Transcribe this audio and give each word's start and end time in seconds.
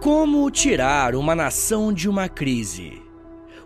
Como 0.00 0.50
tirar 0.50 1.14
uma 1.14 1.34
nação 1.34 1.92
de 1.92 2.08
uma 2.08 2.26
crise? 2.26 3.02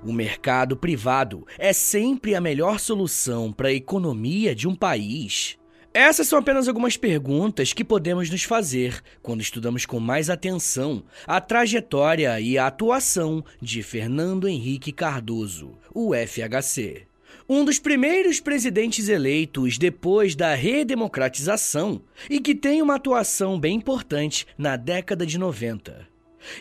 O 0.02 0.12
mercado 0.12 0.76
privado 0.76 1.46
é 1.56 1.72
sempre 1.72 2.34
a 2.34 2.40
melhor 2.40 2.80
solução 2.80 3.52
para 3.52 3.68
a 3.68 3.72
economia 3.72 4.52
de 4.52 4.66
um 4.66 4.74
país. 4.74 5.56
Essas 5.94 6.26
são 6.26 6.36
apenas 6.36 6.66
algumas 6.66 6.96
perguntas 6.96 7.72
que 7.72 7.84
podemos 7.84 8.30
nos 8.30 8.42
fazer 8.42 9.00
quando 9.22 9.42
estudamos 9.42 9.86
com 9.86 10.00
mais 10.00 10.28
atenção 10.28 11.04
a 11.24 11.40
trajetória 11.40 12.40
e 12.40 12.58
a 12.58 12.66
atuação 12.66 13.44
de 13.62 13.80
Fernando 13.80 14.48
Henrique 14.48 14.90
Cardoso, 14.90 15.78
o 15.94 16.10
FHC. 16.16 17.06
Um 17.48 17.64
dos 17.64 17.78
primeiros 17.78 18.40
presidentes 18.40 19.08
eleitos 19.08 19.78
depois 19.78 20.34
da 20.34 20.52
redemocratização 20.52 22.02
e 22.28 22.40
que 22.40 22.56
tem 22.56 22.82
uma 22.82 22.96
atuação 22.96 23.56
bem 23.56 23.76
importante 23.76 24.48
na 24.58 24.76
década 24.76 25.24
de 25.24 25.38
90. 25.38 26.12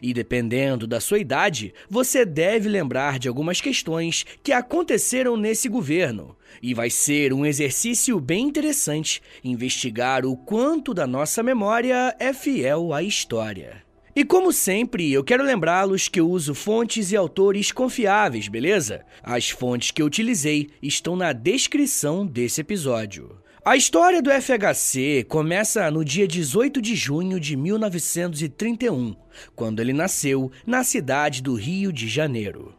E 0.01 0.13
dependendo 0.13 0.87
da 0.87 0.99
sua 0.99 1.19
idade, 1.19 1.73
você 1.89 2.25
deve 2.25 2.69
lembrar 2.69 3.19
de 3.19 3.27
algumas 3.27 3.61
questões 3.61 4.25
que 4.43 4.51
aconteceram 4.51 5.37
nesse 5.37 5.67
governo. 5.69 6.35
E 6.61 6.73
vai 6.73 6.89
ser 6.89 7.33
um 7.33 7.45
exercício 7.45 8.19
bem 8.19 8.45
interessante 8.45 9.21
investigar 9.43 10.25
o 10.25 10.37
quanto 10.37 10.93
da 10.93 11.07
nossa 11.07 11.41
memória 11.41 12.15
é 12.19 12.31
fiel 12.33 12.93
à 12.93 13.01
história. 13.01 13.83
E 14.15 14.23
como 14.23 14.53
sempre, 14.53 15.11
eu 15.11 15.23
quero 15.23 15.43
lembrá-los 15.43 16.07
que 16.07 16.19
eu 16.19 16.29
uso 16.29 16.53
fontes 16.53 17.11
e 17.11 17.15
autores 17.15 17.71
confiáveis, 17.71 18.47
beleza? 18.47 19.03
As 19.23 19.49
fontes 19.49 19.89
que 19.89 20.03
eu 20.03 20.05
utilizei 20.05 20.69
estão 20.83 21.15
na 21.15 21.33
descrição 21.33 22.23
desse 22.23 22.61
episódio. 22.61 23.42
A 23.65 23.77
história 23.77 24.21
do 24.21 24.29
FHC 24.29 25.23
começa 25.23 25.89
no 25.89 26.03
dia 26.03 26.27
18 26.27 26.81
de 26.81 26.97
junho 26.97 27.39
de 27.39 27.55
1931, 27.55 29.15
quando 29.55 29.79
ele 29.79 29.93
nasceu 29.93 30.51
na 30.67 30.83
cidade 30.83 31.41
do 31.41 31.55
Rio 31.55 31.93
de 31.93 32.09
Janeiro. 32.09 32.75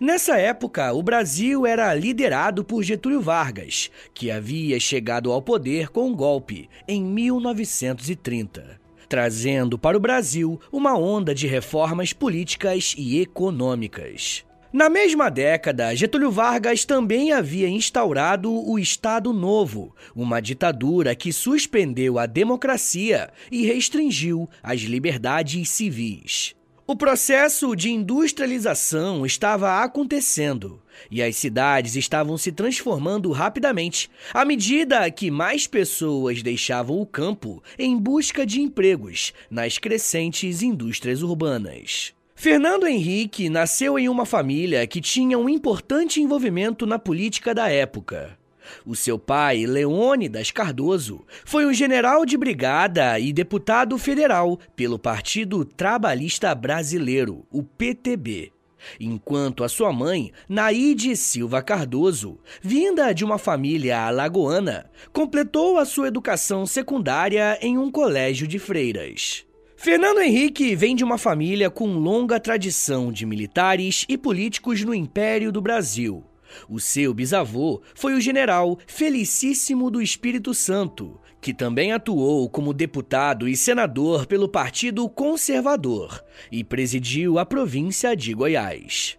Nessa 0.00 0.38
época, 0.38 0.90
o 0.94 1.02
Brasil 1.02 1.66
era 1.66 1.92
liderado 1.92 2.64
por 2.64 2.82
Getúlio 2.82 3.20
Vargas, 3.20 3.90
que 4.14 4.30
havia 4.30 4.80
chegado 4.80 5.30
ao 5.30 5.42
poder 5.42 5.90
com 5.90 6.08
um 6.08 6.14
golpe 6.14 6.66
em 6.88 7.04
1930, 7.04 8.80
trazendo 9.10 9.78
para 9.78 9.98
o 9.98 10.00
Brasil 10.00 10.58
uma 10.72 10.96
onda 10.96 11.34
de 11.34 11.46
reformas 11.46 12.14
políticas 12.14 12.94
e 12.96 13.20
econômicas. 13.20 14.46
Na 14.76 14.90
mesma 14.90 15.30
década, 15.30 15.94
Getúlio 15.94 16.30
Vargas 16.30 16.84
também 16.84 17.32
havia 17.32 17.66
instaurado 17.66 18.52
o 18.52 18.78
Estado 18.78 19.32
Novo, 19.32 19.96
uma 20.14 20.38
ditadura 20.38 21.14
que 21.14 21.32
suspendeu 21.32 22.18
a 22.18 22.26
democracia 22.26 23.30
e 23.50 23.64
restringiu 23.64 24.46
as 24.62 24.82
liberdades 24.82 25.70
civis. 25.70 26.54
O 26.86 26.94
processo 26.94 27.74
de 27.74 27.90
industrialização 27.90 29.24
estava 29.24 29.82
acontecendo 29.82 30.82
e 31.10 31.22
as 31.22 31.36
cidades 31.36 31.96
estavam 31.96 32.36
se 32.36 32.52
transformando 32.52 33.32
rapidamente 33.32 34.10
à 34.34 34.44
medida 34.44 35.10
que 35.10 35.30
mais 35.30 35.66
pessoas 35.66 36.42
deixavam 36.42 37.00
o 37.00 37.06
campo 37.06 37.62
em 37.78 37.96
busca 37.96 38.44
de 38.44 38.60
empregos 38.60 39.32
nas 39.50 39.78
crescentes 39.78 40.60
indústrias 40.60 41.22
urbanas. 41.22 42.14
Fernando 42.38 42.86
Henrique 42.86 43.48
nasceu 43.48 43.98
em 43.98 44.10
uma 44.10 44.26
família 44.26 44.86
que 44.86 45.00
tinha 45.00 45.38
um 45.38 45.48
importante 45.48 46.20
envolvimento 46.20 46.84
na 46.84 46.98
política 46.98 47.54
da 47.54 47.70
época. 47.70 48.38
O 48.84 48.94
seu 48.94 49.18
pai, 49.18 49.64
Leônidas 49.64 50.50
Cardoso, 50.50 51.24
foi 51.46 51.64
um 51.64 51.72
general 51.72 52.26
de 52.26 52.36
brigada 52.36 53.18
e 53.18 53.32
deputado 53.32 53.96
federal 53.96 54.60
pelo 54.76 54.98
Partido 54.98 55.64
Trabalhista 55.64 56.54
Brasileiro, 56.54 57.46
o 57.50 57.62
PTB. 57.62 58.52
Enquanto 59.00 59.64
a 59.64 59.68
sua 59.68 59.90
mãe, 59.90 60.30
Naide 60.46 61.16
Silva 61.16 61.62
Cardoso, 61.62 62.38
vinda 62.60 63.14
de 63.14 63.24
uma 63.24 63.38
família 63.38 63.98
alagoana, 64.02 64.90
completou 65.10 65.78
a 65.78 65.86
sua 65.86 66.08
educação 66.08 66.66
secundária 66.66 67.58
em 67.62 67.78
um 67.78 67.90
colégio 67.90 68.46
de 68.46 68.58
freiras. 68.58 69.45
Fernando 69.76 70.20
Henrique 70.20 70.74
vem 70.74 70.96
de 70.96 71.04
uma 71.04 71.18
família 71.18 71.70
com 71.70 71.86
longa 71.98 72.40
tradição 72.40 73.12
de 73.12 73.26
militares 73.26 74.06
e 74.08 74.16
políticos 74.16 74.82
no 74.82 74.94
Império 74.94 75.52
do 75.52 75.60
Brasil. 75.60 76.24
O 76.68 76.80
seu 76.80 77.12
bisavô 77.12 77.82
foi 77.94 78.14
o 78.14 78.20
general 78.20 78.78
Felicíssimo 78.86 79.90
do 79.90 80.00
Espírito 80.00 80.54
Santo, 80.54 81.20
que 81.40 81.52
também 81.52 81.92
atuou 81.92 82.48
como 82.48 82.72
deputado 82.72 83.46
e 83.46 83.54
senador 83.54 84.26
pelo 84.26 84.48
Partido 84.48 85.08
Conservador 85.08 86.24
e 86.50 86.64
presidiu 86.64 87.38
a 87.38 87.44
província 87.44 88.16
de 88.16 88.32
Goiás. 88.32 89.18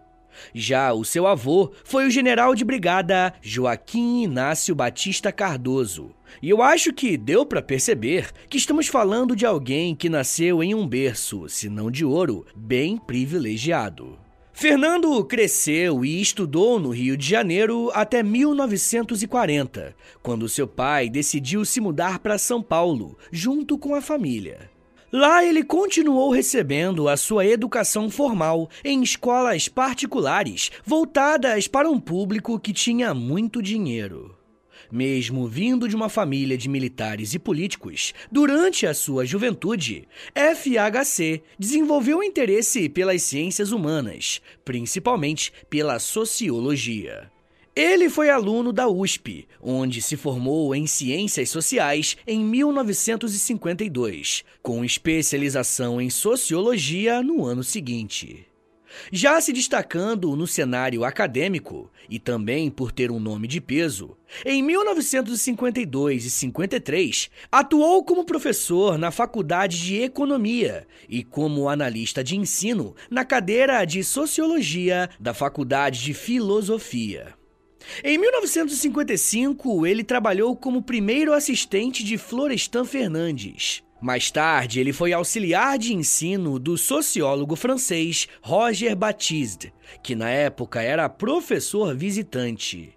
Já 0.53 0.91
o 0.91 1.05
seu 1.05 1.27
avô 1.27 1.71
foi 1.83 2.07
o 2.07 2.11
general 2.11 2.55
de 2.55 2.65
brigada 2.65 3.33
Joaquim 3.41 4.23
Inácio 4.23 4.73
Batista 4.75 5.31
Cardoso. 5.31 6.16
E 6.41 6.49
eu 6.49 6.61
acho 6.61 6.93
que 6.93 7.17
deu 7.17 7.45
para 7.45 7.61
perceber 7.61 8.31
que 8.49 8.57
estamos 8.57 8.87
falando 8.87 9.35
de 9.35 9.45
alguém 9.45 9.95
que 9.95 10.09
nasceu 10.09 10.63
em 10.63 10.73
um 10.73 10.87
berço, 10.87 11.47
se 11.49 11.69
não 11.69 11.89
de 11.89 12.05
ouro, 12.05 12.45
bem 12.55 12.97
privilegiado. 12.97 14.17
Fernando 14.53 15.23
cresceu 15.23 16.03
e 16.03 16.19
estudou 16.19 16.79
no 16.79 16.89
Rio 16.89 17.15
de 17.15 17.29
Janeiro 17.29 17.91
até 17.93 18.23
1940, 18.23 19.95
quando 20.23 20.49
seu 20.49 20.67
pai 20.67 21.09
decidiu 21.09 21.63
se 21.63 21.79
mudar 21.79 22.17
para 22.17 22.39
São 22.39 22.61
Paulo, 22.63 23.17
junto 23.31 23.77
com 23.77 23.93
a 23.93 24.01
família. 24.01 24.69
Lá 25.11 25.45
ele 25.45 25.63
continuou 25.63 26.31
recebendo 26.31 27.07
a 27.07 27.15
sua 27.15 27.45
educação 27.45 28.09
formal 28.09 28.69
em 28.83 29.01
escolas 29.01 29.69
particulares 29.69 30.69
voltadas 30.83 31.67
para 31.67 31.89
um 31.89 31.99
público 31.99 32.59
que 32.59 32.73
tinha 32.73 33.13
muito 33.13 33.61
dinheiro. 33.61 34.36
Mesmo 34.91 35.47
vindo 35.47 35.87
de 35.87 35.95
uma 35.95 36.09
família 36.09 36.57
de 36.57 36.67
militares 36.69 37.33
e 37.33 37.39
políticos, 37.39 38.13
durante 38.31 38.87
a 38.87 38.93
sua 38.93 39.25
juventude, 39.25 40.07
FHC 40.33 41.41
desenvolveu 41.59 42.23
interesse 42.23 42.87
pelas 42.87 43.21
ciências 43.21 43.71
humanas, 43.71 44.41
principalmente 44.63 45.51
pela 45.69 45.99
sociologia. 45.99 47.29
Ele 47.75 48.09
foi 48.09 48.29
aluno 48.31 48.73
da 48.73 48.87
USP, 48.87 49.47
onde 49.61 50.01
se 50.01 50.17
formou 50.17 50.73
em 50.73 50.87
Ciências 50.87 51.51
Sociais 51.51 52.17
em 52.25 52.43
1952, 52.43 54.43
com 54.63 54.83
especialização 54.83 56.01
em 56.01 56.09
Sociologia 56.09 57.21
no 57.21 57.45
ano 57.45 57.63
seguinte. 57.63 58.47
Já 59.11 59.39
se 59.41 59.53
destacando 59.53 60.35
no 60.35 60.47
cenário 60.47 61.03
acadêmico 61.03 61.89
e 62.09 62.19
também 62.19 62.69
por 62.69 62.91
ter 62.91 63.11
um 63.11 63.19
nome 63.19 63.47
de 63.47 63.61
peso, 63.61 64.17
em 64.45 64.61
1952 64.61 66.25
e 66.25 66.29
53 66.29 67.29
atuou 67.51 68.03
como 68.03 68.25
professor 68.25 68.97
na 68.97 69.11
Faculdade 69.11 69.79
de 69.79 70.01
Economia 70.01 70.87
e 71.07 71.23
como 71.23 71.69
analista 71.69 72.23
de 72.23 72.35
ensino 72.35 72.95
na 73.09 73.23
cadeira 73.23 73.83
de 73.85 74.03
Sociologia 74.03 75.09
da 75.19 75.33
Faculdade 75.33 76.03
de 76.03 76.13
Filosofia. 76.13 77.33
Em 78.03 78.17
1955, 78.17 79.87
ele 79.87 80.03
trabalhou 80.03 80.55
como 80.55 80.81
primeiro 80.81 81.33
assistente 81.33 82.03
de 82.03 82.17
Florestan 82.17 82.83
Fernandes. 82.83 83.81
Mais 83.99 84.29
tarde, 84.29 84.79
ele 84.79 84.93
foi 84.93 85.11
auxiliar 85.11 85.77
de 85.77 85.93
ensino 85.93 86.59
do 86.59 86.77
sociólogo 86.77 87.55
francês 87.55 88.27
Roger 88.41 88.95
Baptiste, 88.95 89.73
que 90.03 90.15
na 90.15 90.29
época 90.29 90.81
era 90.81 91.09
professor 91.09 91.95
visitante. 91.95 92.93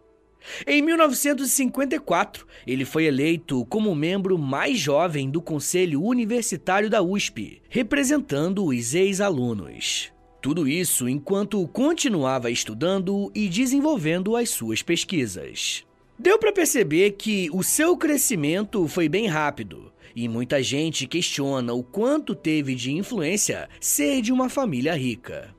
Em 0.67 0.83
1954, 0.83 2.47
ele 2.67 2.85
foi 2.85 3.05
eleito 3.05 3.65
como 3.67 3.95
membro 3.95 4.39
mais 4.39 4.79
jovem 4.79 5.31
do 5.31 5.41
Conselho 5.41 6.03
Universitário 6.03 6.91
da 6.91 7.03
USP, 7.03 7.63
representando 7.69 8.65
os 8.65 8.95
ex-alunos. 8.95 10.13
Tudo 10.41 10.67
isso 10.67 11.09
enquanto 11.09 11.67
continuava 11.69 12.51
estudando 12.51 13.31
e 13.35 13.49
desenvolvendo 13.49 14.37
as 14.37 14.51
suas 14.51 14.83
pesquisas. 14.83 15.85
Deu 16.19 16.39
para 16.39 16.53
perceber 16.53 17.13
que 17.13 17.49
o 17.53 17.63
seu 17.63 17.97
crescimento 17.97 18.87
foi 18.89 19.09
bem 19.09 19.27
rápido, 19.27 19.93
e 20.15 20.29
muita 20.29 20.63
gente 20.63 21.07
questiona 21.07 21.73
o 21.73 21.83
quanto 21.83 22.35
teve 22.35 22.75
de 22.75 22.93
influência 22.93 23.69
ser 23.81 24.21
de 24.21 24.33
uma 24.33 24.49
família 24.49 24.95
rica. 24.95 25.55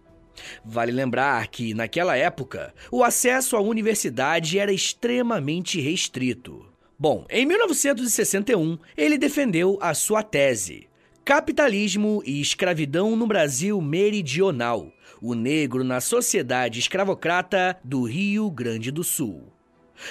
Vale 0.64 0.92
lembrar 0.92 1.48
que, 1.48 1.74
naquela 1.74 2.16
época, 2.16 2.74
o 2.92 3.04
acesso 3.04 3.56
à 3.56 3.62
universidade 3.62 4.58
era 4.58 4.72
extremamente 4.72 5.80
restrito. 5.80 6.66
Bom, 6.98 7.26
em 7.30 7.46
1961, 7.46 8.78
ele 8.96 9.18
defendeu 9.18 9.78
a 9.82 9.94
sua 9.94 10.24
tese, 10.24 10.88
Capitalismo 11.24 12.22
e 12.26 12.42
Escravidão 12.42 13.16
no 13.16 13.28
Brasil 13.28 13.80
Meridional, 13.82 14.92
o 15.22 15.36
negro 15.36 15.84
na 15.84 16.02
sociedade 16.02 16.80
escravocrata 16.80 17.78
do 17.84 18.04
Rio 18.04 18.50
Grande 18.50 18.92
do 18.92 19.04
Sul 19.04 19.52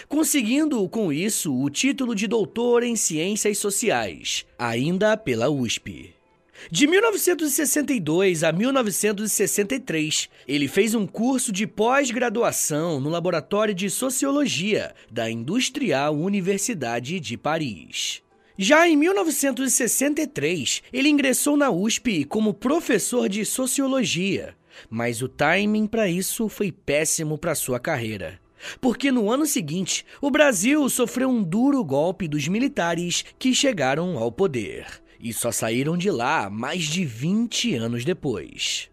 conseguindo 0.09 0.89
com 0.89 1.13
isso 1.13 1.55
o 1.55 1.69
título 1.71 2.15
de 2.15 2.27
doutor 2.27 2.83
em 2.83 2.97
Ciências 2.97 3.59
Sociais, 3.59 4.45
ainda 4.59 5.17
pela 5.17 5.49
USP. 5.49 6.15
De 6.71 6.87
1962 6.87 8.45
a 8.45 8.53
1963, 8.53 10.29
ele 10.47 10.69
fez 10.69 10.95
um 10.95 11.07
curso 11.07 11.51
de 11.53 11.67
pós-graduação 11.67 13.01
no 13.01 13.09
Laboratório 13.09 13.75
de 13.75 13.89
Sociologia 13.89 14.95
da 15.11 15.31
Industrial 15.31 16.15
Universidade 16.15 17.19
de 17.19 17.37
Paris. 17.37 18.23
Já 18.59 18.87
em 18.87 18.95
1963, 18.95 20.83
ele 20.93 21.09
ingressou 21.09 21.57
na 21.57 21.71
USP 21.71 22.27
como 22.27 22.53
professor 22.53 23.27
de 23.27 23.43
Sociologia, 23.47 24.55
mas 24.91 25.23
o 25.23 25.29
timing 25.29 25.87
para 25.87 26.09
isso 26.09 26.47
foi 26.49 26.71
péssimo 26.71 27.39
para 27.39 27.55
sua 27.55 27.81
carreira. 27.81 28.39
Porque 28.81 29.11
no 29.11 29.31
ano 29.31 29.47
seguinte, 29.47 30.05
o 30.21 30.31
Brasil 30.31 30.89
sofreu 30.89 31.29
um 31.29 31.43
duro 31.43 31.85
golpe 31.85 32.29
dos 32.29 32.49
militares 32.49 33.25
que 33.39 33.55
chegaram 33.55 34.19
ao 34.19 34.31
poder 34.31 34.87
e 35.21 35.33
só 35.33 35.53
saíram 35.53 35.97
de 35.97 36.11
lá 36.11 36.49
mais 36.49 36.85
de 36.85 37.05
20 37.05 37.75
anos 37.75 38.05
depois. 38.05 38.91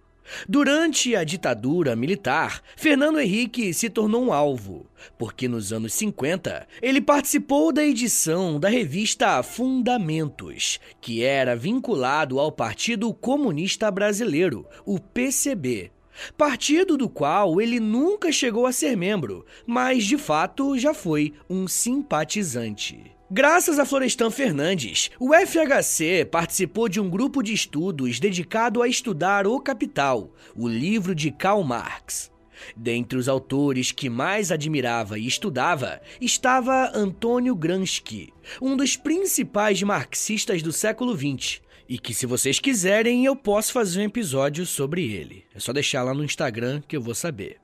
Durante 0.47 1.15
a 1.15 1.23
ditadura 1.23 1.95
militar, 1.95 2.61
Fernando 2.75 3.19
Henrique 3.19 3.73
se 3.73 3.89
tornou 3.89 4.25
um 4.25 4.33
alvo, 4.33 4.85
porque 5.17 5.47
nos 5.47 5.71
anos 5.71 5.93
50 5.93 6.67
ele 6.81 6.99
participou 6.99 7.71
da 7.71 7.83
edição 7.83 8.59
da 8.59 8.67
revista 8.67 9.41
Fundamentos, 9.41 10.81
que 10.99 11.23
era 11.23 11.55
vinculado 11.55 12.39
ao 12.39 12.51
Partido 12.51 13.13
Comunista 13.13 13.89
Brasileiro, 13.89 14.65
o 14.85 14.99
PCB, 14.99 15.91
partido 16.37 16.97
do 16.97 17.09
qual 17.09 17.59
ele 17.61 17.79
nunca 17.79 18.31
chegou 18.31 18.65
a 18.65 18.71
ser 18.71 18.95
membro, 18.95 19.45
mas 19.65 20.05
de 20.05 20.17
fato 20.17 20.77
já 20.77 20.93
foi 20.93 21.33
um 21.49 21.67
simpatizante. 21.67 23.17
Graças 23.29 23.77
a 23.77 23.85
Florestan 23.85 24.31
Fernandes, 24.31 25.11
o 25.19 25.33
FHC 25.33 26.23
participou 26.23 26.87
de 26.87 26.99
um 26.99 27.09
grupo 27.09 27.43
de 27.43 27.51
estudos 27.51 28.21
dedicado 28.21 28.81
a 28.81 28.87
estudar 28.87 29.45
O 29.45 29.59
Capital, 29.59 30.31
o 30.55 30.65
livro 30.65 31.13
de 31.13 31.29
Karl 31.29 31.61
Marx. 31.61 32.31
Dentre 32.75 33.17
os 33.17 33.27
autores 33.27 33.91
que 33.91 34.09
mais 34.09 34.51
admirava 34.51 35.17
e 35.17 35.27
estudava 35.27 36.01
estava 36.19 36.91
Antônio 36.93 37.55
Gramsci, 37.55 38.33
um 38.61 38.75
dos 38.75 38.95
principais 38.95 39.81
marxistas 39.83 40.61
do 40.61 40.71
século 40.71 41.15
XX, 41.15 41.61
e 41.89 41.97
que 41.97 42.13
se 42.13 42.25
vocês 42.25 42.59
quiserem 42.59 43.25
eu 43.25 43.35
posso 43.35 43.71
fazer 43.71 44.01
um 44.01 44.05
episódio 44.05 44.65
sobre 44.65 45.11
ele. 45.11 45.45
É 45.55 45.59
só 45.59 45.71
deixar 45.71 46.03
lá 46.03 46.13
no 46.13 46.23
Instagram 46.23 46.81
que 46.87 46.97
eu 46.97 47.01
vou 47.01 47.15
saber. 47.15 47.57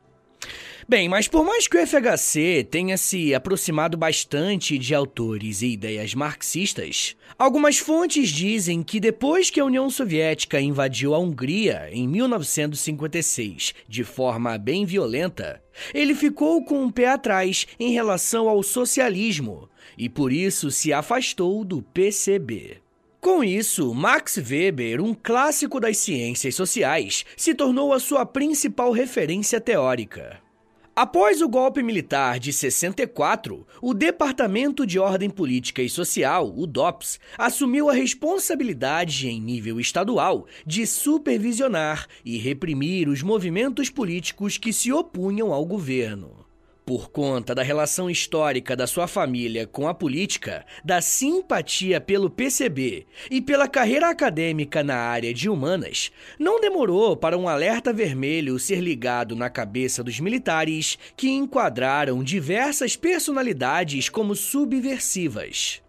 Bem, 0.88 1.07
mas 1.07 1.30
por 1.30 1.45
mais 1.45 1.68
que 1.68 1.77
o 1.77 1.88
FHC 1.88 2.68
tenha 2.69 2.97
se 2.97 3.33
aproximado 3.33 3.97
bastante 3.97 4.77
de 4.77 4.94
autores 4.94 5.62
e 5.62 5.68
ideias 5.68 6.13
marxistas, 6.13 7.15
algumas 7.39 7.77
fontes 7.77 8.30
dizem 8.30 8.83
que 8.83 9.00
depois 9.00 9.50
que 9.50 9.62
a 9.62 9.65
União 9.65 9.89
Soviética 9.89 10.59
invadiu 10.59 11.15
a 11.15 11.19
Hungria 11.19 11.88
em 11.91 12.06
1956 12.07 13.74
de 13.88 14.03
forma 14.03 14.57
bem 14.57 14.85
violenta, 14.85 15.63
ele 15.94 16.13
ficou 16.13 16.63
com 16.65 16.83
um 16.83 16.91
pé 16.91 17.07
atrás 17.07 17.65
em 17.80 17.94
relação 17.94 18.50
ao 18.50 18.62
socialismo 18.62 19.69
e 19.97 20.09
por 20.09 20.33
isso 20.33 20.69
se 20.69 20.91
afastou 20.91 21.63
do 21.63 21.81
PCB. 21.81 22.81
Com 23.21 23.41
isso, 23.41 23.94
Max 23.94 24.35
Weber, 24.35 25.01
um 25.01 25.13
clássico 25.13 25.80
das 25.80 25.95
ciências 25.95 26.56
sociais, 26.56 27.24
se 27.38 27.56
tornou 27.56 27.94
a 27.94 28.00
sua 28.00 28.25
principal 28.25 28.91
referência 28.91 29.62
teórica. 29.62 30.43
Após 30.95 31.42
o 31.42 31.50
golpe 31.50 31.81
militar 31.81 32.40
de 32.40 32.54
64, 32.54 33.66
o 33.81 33.95
Departamento 33.95 34.86
de 34.86 35.00
Ordem 35.00 35.28
Política 35.28 35.81
e 35.81 35.90
Social, 35.90 36.54
o 36.56 36.68
DOPS, 36.68 37.19
assumiu 37.36 37.90
a 37.90 37.94
responsabilidade 37.94 39.28
em 39.28 39.42
nível 39.42 39.80
estadual 39.80 40.45
de 40.63 40.86
supervisionar 40.86 42.06
e 42.24 42.38
reprimir 42.38 43.10
os 43.10 43.24
movimentos 43.24 43.90
políticos 43.90 44.60
que 44.60 44.72
se 44.72 44.94
opunham 44.94 45.51
ao 45.51 45.66
governo. 45.66 46.43
Por 46.85 47.09
conta 47.09 47.56
da 47.56 47.63
relação 47.63 48.09
histórica 48.09 48.75
da 48.75 48.85
sua 48.85 49.07
família 49.07 49.65
com 49.65 49.88
a 49.88 49.94
política, 49.94 50.65
da 50.83 51.00
simpatia 51.00 52.01
pelo 52.01 52.30
PCB 52.30 53.06
e 53.31 53.41
pela 53.41 53.69
carreira 53.69 54.09
acadêmica 54.09 54.83
na 54.83 54.97
área 54.97 55.33
de 55.33 55.50
humanas, 55.50 56.12
não 56.38 56.59
demorou 56.59 57.15
para 57.15 57.38
um 57.38 57.47
alerta 57.47 57.94
vermelho 57.94 58.59
ser 58.59 58.81
ligado 58.81 59.33
na 59.33 59.50
cabeça 59.50 60.03
dos 60.03 60.19
militares 60.19 60.97
que 61.15 61.30
enquadraram 61.30 62.21
diversas 62.21 62.97
personalidades 62.97 64.09
como 64.09 64.35
subversivas. 64.35 65.81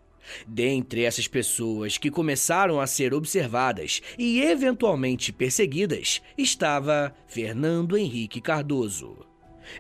Dentre 0.47 1.03
essas 1.03 1.27
pessoas 1.27 1.99
que 1.99 2.09
começaram 2.09 2.81
a 2.81 2.87
ser 2.87 3.13
observadas 3.13 4.01
e 4.17 4.41
eventualmente 4.41 5.33
perseguidas 5.33 6.23
estava 6.39 7.13
Fernando 7.27 7.97
Henrique 7.97 8.41
Cardoso. 8.41 9.34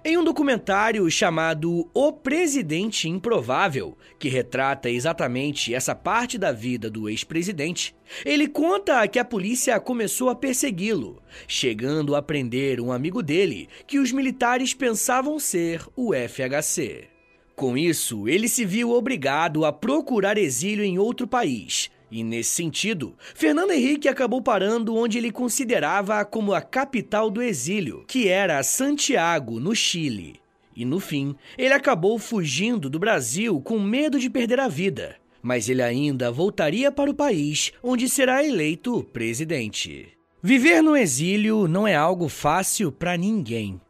Em 0.04 0.16
um 0.16 0.24
documentário 0.24 1.10
chamado 1.10 1.88
O 1.92 2.12
Presidente 2.12 3.08
Improvável, 3.08 3.96
que 4.18 4.28
retrata 4.28 4.90
exatamente 4.90 5.74
essa 5.74 5.94
parte 5.94 6.38
da 6.38 6.52
vida 6.52 6.90
do 6.90 7.08
ex-presidente, 7.08 7.94
ele 8.24 8.48
conta 8.48 9.06
que 9.08 9.18
a 9.18 9.24
polícia 9.24 9.78
começou 9.80 10.30
a 10.30 10.34
persegui-lo, 10.34 11.22
chegando 11.46 12.14
a 12.14 12.22
prender 12.22 12.80
um 12.80 12.92
amigo 12.92 13.22
dele 13.22 13.68
que 13.86 13.98
os 13.98 14.12
militares 14.12 14.74
pensavam 14.74 15.38
ser 15.38 15.82
o 15.96 16.12
FHC. 16.14 17.08
Com 17.56 17.78
isso, 17.78 18.28
ele 18.28 18.48
se 18.48 18.64
viu 18.64 18.90
obrigado 18.90 19.64
a 19.64 19.72
procurar 19.72 20.36
exílio 20.36 20.84
em 20.84 20.98
outro 20.98 21.24
país, 21.24 21.88
e 22.14 22.22
nesse 22.22 22.50
sentido, 22.50 23.16
Fernando 23.34 23.72
Henrique 23.72 24.06
acabou 24.06 24.40
parando 24.40 24.94
onde 24.94 25.18
ele 25.18 25.32
considerava 25.32 26.24
como 26.24 26.54
a 26.54 26.62
capital 26.62 27.28
do 27.28 27.42
exílio, 27.42 28.04
que 28.06 28.28
era 28.28 28.62
Santiago, 28.62 29.58
no 29.58 29.74
Chile. 29.74 30.40
E 30.76 30.84
no 30.84 31.00
fim, 31.00 31.34
ele 31.58 31.74
acabou 31.74 32.16
fugindo 32.16 32.88
do 32.88 33.00
Brasil 33.00 33.60
com 33.60 33.80
medo 33.80 34.16
de 34.20 34.30
perder 34.30 34.60
a 34.60 34.68
vida. 34.68 35.16
Mas 35.42 35.68
ele 35.68 35.82
ainda 35.82 36.30
voltaria 36.30 36.92
para 36.92 37.10
o 37.10 37.14
país 37.14 37.72
onde 37.82 38.08
será 38.08 38.44
eleito 38.44 39.02
presidente. 39.12 40.06
Viver 40.40 40.82
no 40.82 40.96
exílio 40.96 41.66
não 41.66 41.84
é 41.84 41.96
algo 41.96 42.28
fácil 42.28 42.92
para 42.92 43.16
ninguém. 43.16 43.80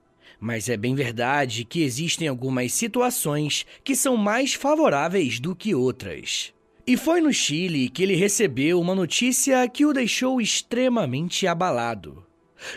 Mas 0.41 0.71
é 0.71 0.79
bem 0.79 0.95
verdade 0.95 1.63
que 1.63 1.83
existem 1.83 2.27
algumas 2.27 2.73
situações 2.73 3.67
que 3.85 3.95
são 3.95 4.17
mais 4.17 4.55
favoráveis 4.55 5.39
do 5.39 5.55
que 5.55 5.75
outras. 5.75 6.55
E 6.87 6.99
foi 6.99 7.23
no 7.23 7.33
Chile 7.33 7.89
que 7.89 8.03
ele 8.03 8.15
recebeu 8.15 8.79
uma 8.79 8.95
notícia 8.95 9.67
que 9.67 9.87
o 9.87 9.93
deixou 9.95 10.39
extremamente 10.39 11.47
abalado. 11.47 12.23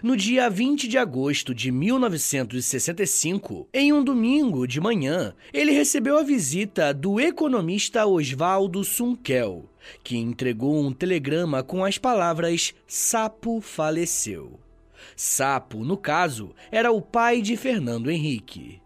No 0.01 0.15
dia 0.15 0.49
20 0.49 0.87
de 0.87 0.97
agosto 0.97 1.53
de 1.53 1.71
1965, 1.71 3.67
em 3.73 3.91
um 3.91 4.01
domingo 4.01 4.65
de 4.65 4.79
manhã, 4.79 5.33
ele 5.53 5.71
recebeu 5.71 6.17
a 6.17 6.23
visita 6.23 6.93
do 6.93 7.19
economista 7.19 8.05
Oswaldo 8.05 8.81
Sunkel, 8.85 9.65
que 10.05 10.15
entregou 10.15 10.81
um 10.81 10.93
telegrama 10.93 11.61
com 11.61 11.83
as 11.83 11.97
palavras 11.97 12.73
Sapo 12.87 13.59
faleceu. 13.59 14.57
Sapo, 15.17 15.83
no 15.83 15.97
caso, 15.97 16.55
era 16.71 16.91
o 16.91 17.01
pai 17.01 17.41
de 17.41 17.57
Fernando 17.57 18.09
Henrique. 18.09 18.79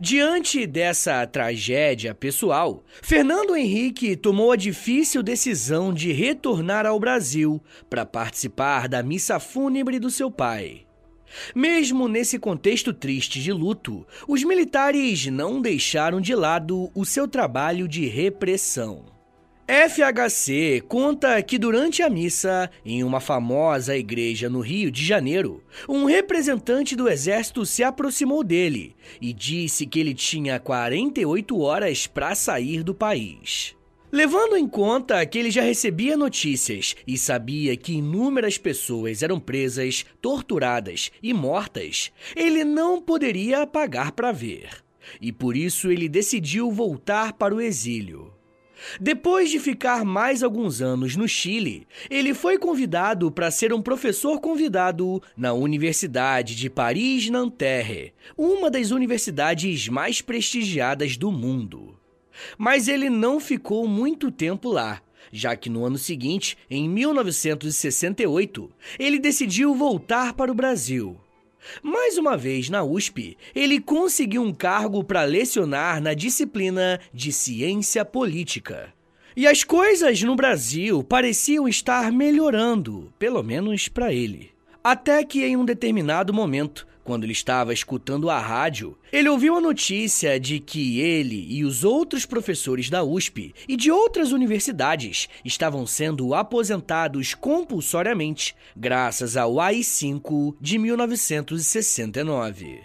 Diante 0.00 0.66
dessa 0.66 1.26
tragédia 1.26 2.14
pessoal, 2.14 2.82
Fernando 3.02 3.56
Henrique 3.56 4.16
tomou 4.16 4.52
a 4.52 4.56
difícil 4.56 5.22
decisão 5.22 5.92
de 5.92 6.12
retornar 6.12 6.86
ao 6.86 6.98
Brasil 6.98 7.62
para 7.88 8.06
participar 8.06 8.88
da 8.88 9.02
missa 9.02 9.38
fúnebre 9.38 9.98
do 9.98 10.10
seu 10.10 10.30
pai. 10.30 10.86
Mesmo 11.54 12.08
nesse 12.08 12.38
contexto 12.38 12.92
triste 12.92 13.40
de 13.40 13.52
luto, 13.52 14.06
os 14.26 14.42
militares 14.42 15.26
não 15.26 15.60
deixaram 15.60 16.20
de 16.20 16.34
lado 16.34 16.90
o 16.94 17.04
seu 17.04 17.28
trabalho 17.28 17.86
de 17.86 18.06
repressão. 18.06 19.09
FHC 19.70 20.82
conta 20.88 21.40
que 21.44 21.56
durante 21.56 22.02
a 22.02 22.10
missa, 22.10 22.68
em 22.84 23.04
uma 23.04 23.20
famosa 23.20 23.96
igreja 23.96 24.50
no 24.50 24.58
Rio 24.58 24.90
de 24.90 25.04
Janeiro, 25.04 25.62
um 25.88 26.06
representante 26.06 26.96
do 26.96 27.08
exército 27.08 27.64
se 27.64 27.84
aproximou 27.84 28.42
dele 28.42 28.96
e 29.20 29.32
disse 29.32 29.86
que 29.86 30.00
ele 30.00 30.12
tinha 30.12 30.58
48 30.58 31.60
horas 31.60 32.04
para 32.08 32.34
sair 32.34 32.82
do 32.82 32.92
país. 32.92 33.76
Levando 34.10 34.56
em 34.56 34.66
conta 34.66 35.24
que 35.24 35.38
ele 35.38 35.52
já 35.52 35.62
recebia 35.62 36.16
notícias 36.16 36.96
e 37.06 37.16
sabia 37.16 37.76
que 37.76 37.92
inúmeras 37.92 38.58
pessoas 38.58 39.22
eram 39.22 39.38
presas, 39.38 40.04
torturadas 40.20 41.12
e 41.22 41.32
mortas, 41.32 42.10
ele 42.34 42.64
não 42.64 43.00
poderia 43.00 43.64
pagar 43.68 44.10
para 44.10 44.32
ver. 44.32 44.68
E 45.20 45.30
por 45.30 45.56
isso 45.56 45.92
ele 45.92 46.08
decidiu 46.08 46.72
voltar 46.72 47.34
para 47.34 47.54
o 47.54 47.60
exílio. 47.60 48.32
Depois 49.00 49.50
de 49.50 49.58
ficar 49.58 50.04
mais 50.04 50.42
alguns 50.42 50.80
anos 50.80 51.16
no 51.16 51.28
Chile, 51.28 51.86
ele 52.08 52.34
foi 52.34 52.58
convidado 52.58 53.30
para 53.30 53.50
ser 53.50 53.72
um 53.72 53.82
professor 53.82 54.40
convidado 54.40 55.22
na 55.36 55.52
Universidade 55.52 56.54
de 56.54 56.70
Paris-Nanterre, 56.70 58.12
uma 58.36 58.70
das 58.70 58.90
universidades 58.90 59.88
mais 59.88 60.20
prestigiadas 60.20 61.16
do 61.16 61.30
mundo. 61.30 61.98
Mas 62.56 62.88
ele 62.88 63.10
não 63.10 63.38
ficou 63.38 63.86
muito 63.86 64.30
tempo 64.30 64.70
lá, 64.70 65.00
já 65.32 65.54
que 65.54 65.68
no 65.68 65.84
ano 65.84 65.98
seguinte, 65.98 66.56
em 66.68 66.88
1968, 66.88 68.70
ele 68.98 69.18
decidiu 69.18 69.74
voltar 69.74 70.32
para 70.32 70.50
o 70.50 70.54
Brasil. 70.54 71.18
Mais 71.82 72.18
uma 72.18 72.36
vez 72.36 72.68
na 72.68 72.82
USP, 72.82 73.36
ele 73.54 73.80
conseguiu 73.80 74.42
um 74.42 74.52
cargo 74.52 75.04
para 75.04 75.24
lecionar 75.24 76.00
na 76.00 76.14
disciplina 76.14 77.00
de 77.12 77.32
ciência 77.32 78.04
política. 78.04 78.92
E 79.36 79.46
as 79.46 79.62
coisas 79.62 80.22
no 80.22 80.34
Brasil 80.34 81.04
pareciam 81.04 81.68
estar 81.68 82.10
melhorando, 82.10 83.12
pelo 83.18 83.42
menos 83.42 83.88
para 83.88 84.12
ele. 84.12 84.50
Até 84.82 85.22
que 85.24 85.44
em 85.44 85.56
um 85.56 85.64
determinado 85.64 86.32
momento, 86.32 86.86
quando 87.10 87.24
ele 87.24 87.32
estava 87.32 87.72
escutando 87.72 88.30
a 88.30 88.38
rádio, 88.38 88.96
ele 89.10 89.28
ouviu 89.28 89.56
a 89.56 89.60
notícia 89.60 90.38
de 90.38 90.60
que 90.60 91.00
ele 91.00 91.44
e 91.50 91.64
os 91.64 91.82
outros 91.82 92.24
professores 92.24 92.88
da 92.88 93.02
USP 93.02 93.52
e 93.68 93.76
de 93.76 93.90
outras 93.90 94.30
universidades 94.30 95.28
estavam 95.44 95.84
sendo 95.88 96.36
aposentados 96.36 97.34
compulsoriamente 97.34 98.54
graças 98.76 99.36
ao 99.36 99.58
AI-5 99.58 100.54
de 100.60 100.78
1969. 100.78 102.78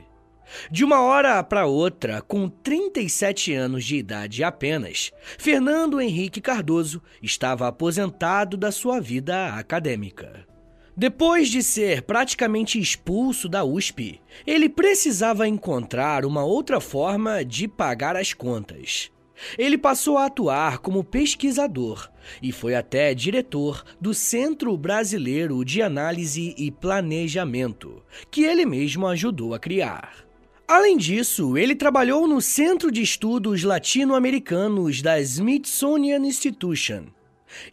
De 0.72 0.84
uma 0.84 1.01
hora 1.01 1.44
para 1.44 1.67
outra, 1.67 2.20
com 2.20 2.50
37 2.50 3.53
anos 3.53 3.86
de 3.86 3.98
idade 3.98 4.44
apenas, 4.44 5.12
Fernando 5.38 6.01
Henrique 6.01 6.41
Cardoso 6.41 7.00
estava 7.22 7.67
aposentado 7.67 8.58
da 8.58 8.72
sua 8.72 9.00
vida 9.00 9.53
acadêmica. 9.53 10.54
Depois 10.97 11.49
de 11.49 11.61
ser 11.61 12.03
praticamente 12.03 12.79
expulso 12.79 13.49
da 13.49 13.65
USP, 13.65 14.21
ele 14.47 14.69
precisava 14.69 15.45
encontrar 15.45 16.25
uma 16.25 16.45
outra 16.45 16.79
forma 16.79 17.43
de 17.43 17.67
pagar 17.67 18.15
as 18.15 18.33
contas. 18.33 19.11
Ele 19.57 19.77
passou 19.77 20.17
a 20.17 20.27
atuar 20.27 20.77
como 20.77 21.03
pesquisador 21.03 22.09
e 22.41 22.53
foi 22.53 22.75
até 22.75 23.13
diretor 23.13 23.83
do 23.99 24.13
Centro 24.13 24.77
Brasileiro 24.77 25.65
de 25.65 25.81
Análise 25.81 26.55
e 26.57 26.71
Planejamento, 26.71 28.01
que 28.31 28.45
ele 28.45 28.65
mesmo 28.65 29.05
ajudou 29.07 29.53
a 29.53 29.59
criar. 29.59 30.25
Além 30.65 30.95
disso, 30.95 31.57
ele 31.57 31.75
trabalhou 31.75 32.25
no 32.25 32.41
Centro 32.41 32.89
de 32.89 33.01
Estudos 33.01 33.63
Latino-Americanos 33.63 35.01
da 35.01 35.19
Smithsonian 35.19 36.25
Institution 36.25 37.07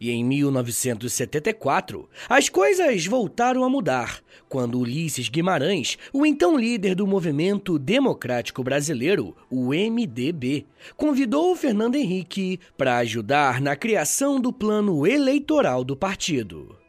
e 0.00 0.10
em 0.10 0.24
1974, 0.24 2.08
as 2.28 2.48
coisas 2.48 3.06
voltaram 3.06 3.64
a 3.64 3.68
mudar 3.68 4.20
quando 4.48 4.78
Ulisses 4.78 5.30
Guimarães, 5.30 5.96
o 6.12 6.26
então 6.26 6.58
líder 6.58 6.94
do 6.94 7.06
Movimento 7.06 7.78
Democrático 7.78 8.62
Brasileiro, 8.62 9.34
o 9.48 9.68
MDB, 9.70 10.66
convidou 10.94 11.56
Fernando 11.56 11.94
Henrique 11.94 12.60
para 12.76 12.98
ajudar 12.98 13.62
na 13.62 13.74
criação 13.74 14.38
do 14.38 14.52
plano 14.52 15.06
eleitoral 15.06 15.82
do 15.82 15.96
partido. 15.96 16.81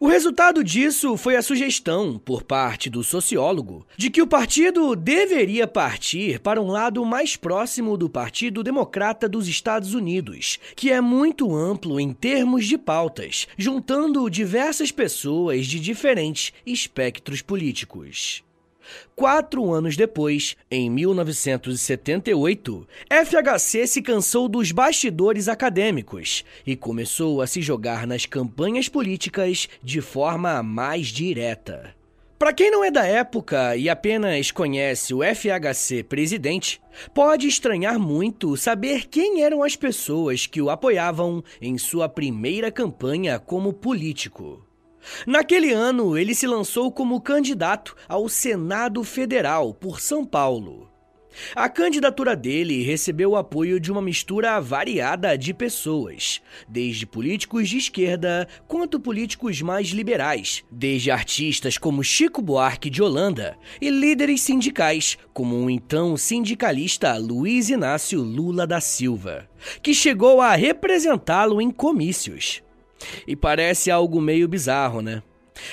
O 0.00 0.06
resultado 0.06 0.62
disso 0.62 1.16
foi 1.16 1.36
a 1.36 1.42
sugestão, 1.42 2.18
por 2.18 2.42
parte 2.42 2.88
do 2.88 3.02
sociólogo, 3.02 3.86
de 3.96 4.10
que 4.10 4.22
o 4.22 4.26
partido 4.26 4.94
deveria 4.94 5.66
partir 5.66 6.38
para 6.40 6.60
um 6.60 6.68
lado 6.68 7.04
mais 7.04 7.36
próximo 7.36 7.96
do 7.96 8.08
Partido 8.08 8.62
Democrata 8.62 9.28
dos 9.28 9.48
Estados 9.48 9.94
Unidos, 9.94 10.58
que 10.76 10.90
é 10.92 11.00
muito 11.00 11.54
amplo 11.54 11.98
em 11.98 12.12
termos 12.12 12.66
de 12.66 12.78
pautas, 12.78 13.48
juntando 13.56 14.30
diversas 14.30 14.92
pessoas 14.92 15.66
de 15.66 15.80
diferentes 15.80 16.52
espectros 16.64 17.42
políticos. 17.42 18.42
Quatro 19.14 19.72
anos 19.72 19.96
depois, 19.96 20.56
em 20.70 20.88
1978, 20.90 22.86
FHC 23.10 23.86
se 23.86 24.02
cansou 24.02 24.48
dos 24.48 24.72
bastidores 24.72 25.48
acadêmicos 25.48 26.44
e 26.66 26.76
começou 26.76 27.42
a 27.42 27.46
se 27.46 27.60
jogar 27.60 28.06
nas 28.06 28.26
campanhas 28.26 28.88
políticas 28.88 29.68
de 29.82 30.00
forma 30.00 30.62
mais 30.62 31.08
direta. 31.08 31.96
Para 32.38 32.52
quem 32.52 32.70
não 32.70 32.84
é 32.84 32.90
da 32.90 33.04
época 33.04 33.76
e 33.76 33.90
apenas 33.90 34.52
conhece 34.52 35.12
o 35.12 35.24
FHC 35.24 36.04
presidente, 36.04 36.80
pode 37.12 37.48
estranhar 37.48 37.98
muito 37.98 38.56
saber 38.56 39.08
quem 39.08 39.42
eram 39.42 39.64
as 39.64 39.74
pessoas 39.74 40.46
que 40.46 40.62
o 40.62 40.70
apoiavam 40.70 41.42
em 41.60 41.76
sua 41.76 42.08
primeira 42.08 42.70
campanha 42.70 43.40
como 43.40 43.72
político. 43.72 44.67
Naquele 45.26 45.72
ano, 45.72 46.16
ele 46.16 46.34
se 46.34 46.46
lançou 46.46 46.90
como 46.90 47.20
candidato 47.20 47.94
ao 48.08 48.28
Senado 48.28 49.02
Federal 49.04 49.72
por 49.72 50.00
São 50.00 50.24
Paulo. 50.24 50.88
A 51.54 51.68
candidatura 51.68 52.34
dele 52.34 52.82
recebeu 52.82 53.30
o 53.30 53.36
apoio 53.36 53.78
de 53.78 53.92
uma 53.92 54.02
mistura 54.02 54.60
variada 54.60 55.36
de 55.36 55.54
pessoas, 55.54 56.40
desde 56.68 57.06
políticos 57.06 57.68
de 57.68 57.78
esquerda 57.78 58.48
quanto 58.66 58.98
políticos 58.98 59.62
mais 59.62 59.88
liberais, 59.88 60.64
desde 60.70 61.10
artistas 61.10 61.78
como 61.78 62.02
Chico 62.02 62.42
Buarque 62.42 62.90
de 62.90 63.02
Holanda 63.02 63.56
e 63.80 63.90
líderes 63.90 64.40
sindicais, 64.40 65.16
como 65.32 65.56
o 65.56 65.70
então 65.70 66.16
sindicalista 66.16 67.16
Luiz 67.16 67.68
Inácio 67.68 68.20
Lula 68.20 68.66
da 68.66 68.80
Silva, 68.80 69.48
que 69.82 69.94
chegou 69.94 70.40
a 70.40 70.54
representá-lo 70.54 71.60
em 71.60 71.70
comícios. 71.70 72.62
E 73.26 73.36
parece 73.36 73.90
algo 73.90 74.20
meio 74.20 74.48
bizarro, 74.48 75.00
né? 75.00 75.22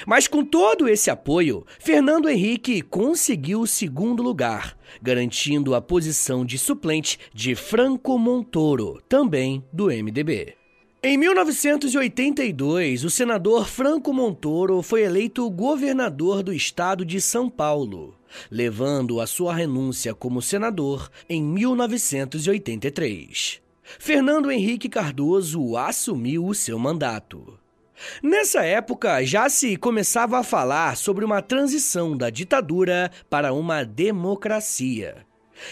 Mas 0.06 0.28
com 0.28 0.44
todo 0.44 0.88
esse 0.88 1.10
apoio, 1.10 1.66
Fernando 1.80 2.30
Henrique 2.30 2.82
conseguiu 2.82 3.62
o 3.62 3.68
segundo 3.68 4.22
lugar, 4.24 4.78
garantindo 5.02 5.74
a 5.76 5.82
posição 5.82 6.46
de 6.46 6.58
suplente 6.58 7.20
de 7.34 7.56
Franco 7.56 8.18
Montoro, 8.18 9.02
também 9.08 9.64
do 9.72 9.86
MDB. 9.88 10.56
Em 11.04 11.18
1982, 11.20 13.04
o 13.04 13.10
senador 13.12 13.68
Franco 13.68 14.12
Montoro 14.12 14.82
foi 14.82 15.04
eleito 15.04 15.48
governador 15.52 16.42
do 16.42 16.52
estado 16.52 17.06
de 17.06 17.22
São 17.22 17.48
Paulo, 17.48 18.16
levando 18.50 19.22
a 19.22 19.28
sua 19.28 19.54
renúncia 19.54 20.16
como 20.16 20.42
senador 20.42 21.12
em 21.30 21.44
1983. 21.44 23.65
Fernando 24.00 24.52
Henrique 24.52 24.90
Cardoso 24.90 25.78
assumiu 25.78 26.46
o 26.46 26.56
seu 26.56 26.78
mandato. 26.80 27.60
Nessa 28.22 28.64
época, 28.64 29.24
já 29.24 29.48
se 29.50 29.78
começava 29.78 30.40
a 30.40 30.44
falar 30.44 30.98
sobre 30.98 31.24
uma 31.24 31.42
transição 31.42 32.16
da 32.16 32.30
ditadura 32.30 33.10
para 33.30 33.54
uma 33.54 33.84
democracia. 33.84 35.26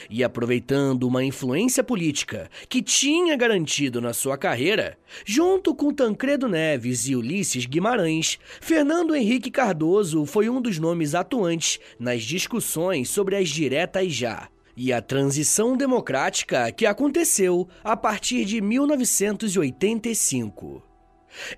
E 0.09 0.23
aproveitando 0.23 1.03
uma 1.03 1.23
influência 1.23 1.83
política 1.83 2.49
que 2.69 2.81
tinha 2.81 3.35
garantido 3.35 3.99
na 3.99 4.13
sua 4.13 4.37
carreira, 4.37 4.97
junto 5.25 5.75
com 5.75 5.93
Tancredo 5.93 6.47
Neves 6.47 7.07
e 7.07 7.15
Ulisses 7.15 7.65
Guimarães, 7.65 8.39
Fernando 8.61 9.13
Henrique 9.13 9.51
Cardoso 9.51 10.25
foi 10.25 10.49
um 10.49 10.61
dos 10.61 10.79
nomes 10.79 11.13
atuantes 11.13 11.79
nas 11.99 12.23
discussões 12.23 13.09
sobre 13.09 13.35
as 13.35 13.49
diretas 13.49 14.13
já, 14.13 14.47
e 14.75 14.93
a 14.93 15.01
transição 15.01 15.77
democrática 15.77 16.71
que 16.71 16.85
aconteceu 16.85 17.67
a 17.83 17.97
partir 17.97 18.45
de 18.45 18.61
1985. 18.61 20.93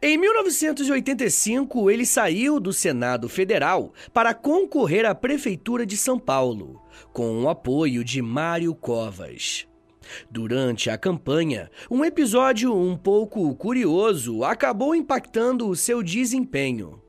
Em 0.01 0.17
1985, 0.17 1.91
ele 1.91 2.05
saiu 2.05 2.59
do 2.59 2.71
Senado 2.71 3.27
Federal 3.27 3.93
para 4.13 4.33
concorrer 4.33 5.05
à 5.05 5.13
Prefeitura 5.13 5.85
de 5.85 5.97
São 5.97 6.17
Paulo, 6.17 6.81
com 7.11 7.43
o 7.43 7.49
apoio 7.49 8.01
de 8.03 8.21
Mário 8.21 8.73
Covas. 8.73 9.67
Durante 10.29 10.89
a 10.89 10.97
campanha, 10.97 11.69
um 11.89 12.05
episódio 12.05 12.75
um 12.75 12.95
pouco 12.95 13.53
curioso 13.55 14.43
acabou 14.43 14.95
impactando 14.95 15.67
o 15.67 15.75
seu 15.75 16.03
desempenho. 16.03 17.01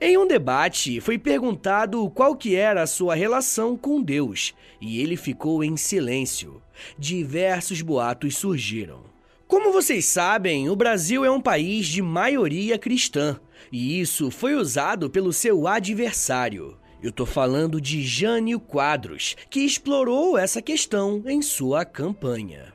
Em 0.00 0.16
um 0.16 0.26
debate, 0.26 1.00
foi 1.00 1.18
perguntado 1.18 2.08
qual 2.10 2.36
que 2.36 2.54
era 2.54 2.82
a 2.82 2.86
sua 2.86 3.14
relação 3.14 3.76
com 3.76 4.02
Deus, 4.02 4.54
e 4.80 5.00
ele 5.00 5.16
ficou 5.16 5.62
em 5.64 5.76
silêncio. 5.76 6.62
Diversos 6.98 7.82
boatos 7.82 8.36
surgiram. 8.36 9.00
Como 9.46 9.72
vocês 9.72 10.04
sabem, 10.04 10.68
o 10.70 10.76
Brasil 10.76 11.24
é 11.24 11.30
um 11.30 11.40
país 11.40 11.86
de 11.86 12.00
maioria 12.00 12.78
cristã, 12.78 13.40
e 13.72 14.00
isso 14.00 14.30
foi 14.30 14.54
usado 14.54 15.10
pelo 15.10 15.32
seu 15.32 15.66
adversário. 15.66 16.76
Eu 17.02 17.10
tô 17.10 17.24
falando 17.24 17.80
de 17.80 18.02
Jânio 18.02 18.60
Quadros, 18.60 19.36
que 19.48 19.60
explorou 19.60 20.36
essa 20.36 20.60
questão 20.60 21.22
em 21.26 21.40
sua 21.40 21.84
campanha. 21.84 22.72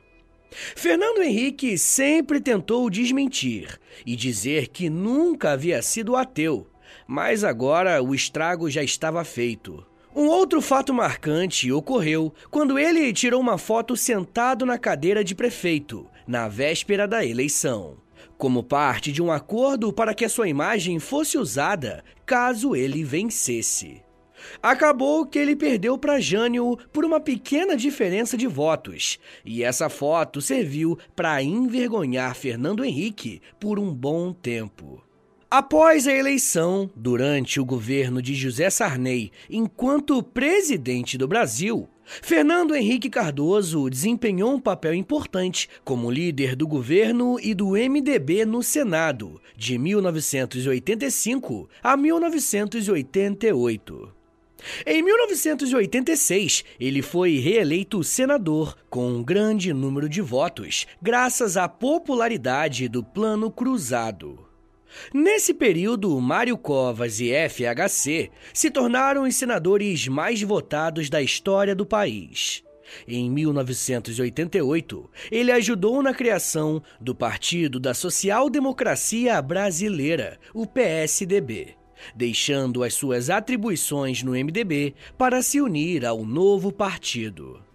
Fernando 0.50 1.22
Henrique 1.22 1.78
sempre 1.78 2.40
tentou 2.40 2.88
desmentir 2.90 3.78
e 4.04 4.16
dizer 4.16 4.68
que 4.68 4.90
nunca 4.90 5.52
havia 5.52 5.80
sido 5.82 6.16
ateu, 6.16 6.66
mas 7.06 7.44
agora 7.44 8.02
o 8.02 8.14
estrago 8.14 8.68
já 8.68 8.82
estava 8.82 9.24
feito. 9.24 9.84
Um 10.14 10.28
outro 10.28 10.62
fato 10.62 10.94
marcante 10.94 11.70
ocorreu 11.70 12.32
quando 12.50 12.78
ele 12.78 13.12
tirou 13.12 13.40
uma 13.40 13.58
foto 13.58 13.94
sentado 13.94 14.64
na 14.64 14.78
cadeira 14.78 15.22
de 15.22 15.34
prefeito, 15.34 16.06
na 16.26 16.48
véspera 16.48 17.06
da 17.06 17.24
eleição, 17.24 17.98
como 18.38 18.62
parte 18.62 19.12
de 19.12 19.22
um 19.22 19.30
acordo 19.30 19.92
para 19.92 20.14
que 20.14 20.24
a 20.24 20.28
sua 20.28 20.48
imagem 20.48 20.98
fosse 20.98 21.36
usada 21.36 22.02
caso 22.24 22.74
ele 22.74 23.04
vencesse. 23.04 24.02
Acabou 24.62 25.26
que 25.26 25.38
ele 25.38 25.56
perdeu 25.56 25.98
para 25.98 26.20
Jânio 26.20 26.78
por 26.92 27.04
uma 27.04 27.20
pequena 27.20 27.76
diferença 27.76 28.36
de 28.36 28.46
votos, 28.46 29.18
e 29.44 29.62
essa 29.62 29.88
foto 29.88 30.40
serviu 30.40 30.98
para 31.14 31.42
envergonhar 31.42 32.34
Fernando 32.34 32.84
Henrique 32.84 33.40
por 33.60 33.78
um 33.78 33.92
bom 33.92 34.32
tempo. 34.32 35.05
Após 35.58 36.06
a 36.06 36.12
eleição, 36.12 36.90
durante 36.94 37.58
o 37.58 37.64
governo 37.64 38.20
de 38.20 38.34
José 38.34 38.68
Sarney, 38.68 39.32
enquanto 39.48 40.22
presidente 40.22 41.16
do 41.16 41.26
Brasil, 41.26 41.88
Fernando 42.04 42.76
Henrique 42.76 43.08
Cardoso 43.08 43.88
desempenhou 43.88 44.52
um 44.52 44.60
papel 44.60 44.92
importante 44.92 45.66
como 45.82 46.10
líder 46.10 46.54
do 46.54 46.68
governo 46.68 47.40
e 47.40 47.54
do 47.54 47.70
MDB 47.70 48.44
no 48.44 48.62
Senado, 48.62 49.40
de 49.56 49.78
1985 49.78 51.70
a 51.82 51.96
1988. 51.96 54.12
Em 54.84 55.02
1986, 55.02 56.64
ele 56.78 57.00
foi 57.00 57.38
reeleito 57.38 58.04
senador 58.04 58.76
com 58.90 59.08
um 59.08 59.24
grande 59.24 59.72
número 59.72 60.06
de 60.06 60.20
votos, 60.20 60.86
graças 61.00 61.56
à 61.56 61.66
popularidade 61.66 62.88
do 62.88 63.02
Plano 63.02 63.50
Cruzado. 63.50 64.45
Nesse 65.12 65.54
período, 65.54 66.18
Mário 66.20 66.56
Covas 66.56 67.20
e 67.20 67.30
FHC 67.48 68.30
se 68.52 68.70
tornaram 68.70 69.24
os 69.24 69.34
senadores 69.36 70.08
mais 70.08 70.42
votados 70.42 71.08
da 71.08 71.22
história 71.22 71.74
do 71.74 71.86
país. 71.86 72.62
Em 73.06 73.28
1988, 73.30 75.10
ele 75.30 75.50
ajudou 75.50 76.02
na 76.02 76.14
criação 76.14 76.82
do 77.00 77.14
Partido 77.14 77.80
da 77.80 77.92
Social 77.92 78.48
Democracia 78.48 79.40
Brasileira, 79.42 80.38
o 80.54 80.66
PSDB, 80.66 81.74
deixando 82.14 82.84
as 82.84 82.94
suas 82.94 83.28
atribuições 83.28 84.22
no 84.22 84.32
MDB 84.32 84.94
para 85.18 85.42
se 85.42 85.60
unir 85.60 86.06
ao 86.06 86.24
novo 86.24 86.72
partido. 86.72 87.65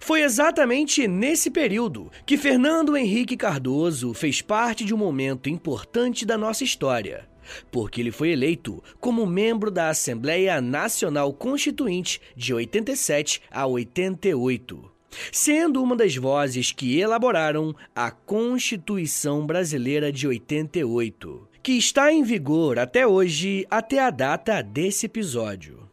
Foi 0.00 0.22
exatamente 0.22 1.06
nesse 1.08 1.50
período 1.50 2.10
que 2.24 2.36
Fernando 2.36 2.96
Henrique 2.96 3.36
Cardoso 3.36 4.14
fez 4.14 4.40
parte 4.40 4.84
de 4.84 4.94
um 4.94 4.98
momento 4.98 5.48
importante 5.48 6.24
da 6.24 6.38
nossa 6.38 6.64
história, 6.64 7.28
porque 7.70 8.00
ele 8.00 8.12
foi 8.12 8.30
eleito 8.30 8.82
como 9.00 9.26
membro 9.26 9.70
da 9.70 9.88
Assembleia 9.88 10.60
Nacional 10.60 11.32
Constituinte 11.32 12.20
de 12.36 12.54
87 12.54 13.42
a 13.50 13.66
88, 13.66 14.90
sendo 15.32 15.82
uma 15.82 15.96
das 15.96 16.16
vozes 16.16 16.72
que 16.72 16.98
elaboraram 16.98 17.74
a 17.94 18.10
Constituição 18.10 19.46
Brasileira 19.46 20.12
de 20.12 20.26
88, 20.26 21.48
que 21.62 21.72
está 21.72 22.12
em 22.12 22.22
vigor 22.22 22.78
até 22.78 23.06
hoje, 23.06 23.66
até 23.70 23.98
a 23.98 24.10
data 24.10 24.62
desse 24.62 25.06
episódio. 25.06 25.83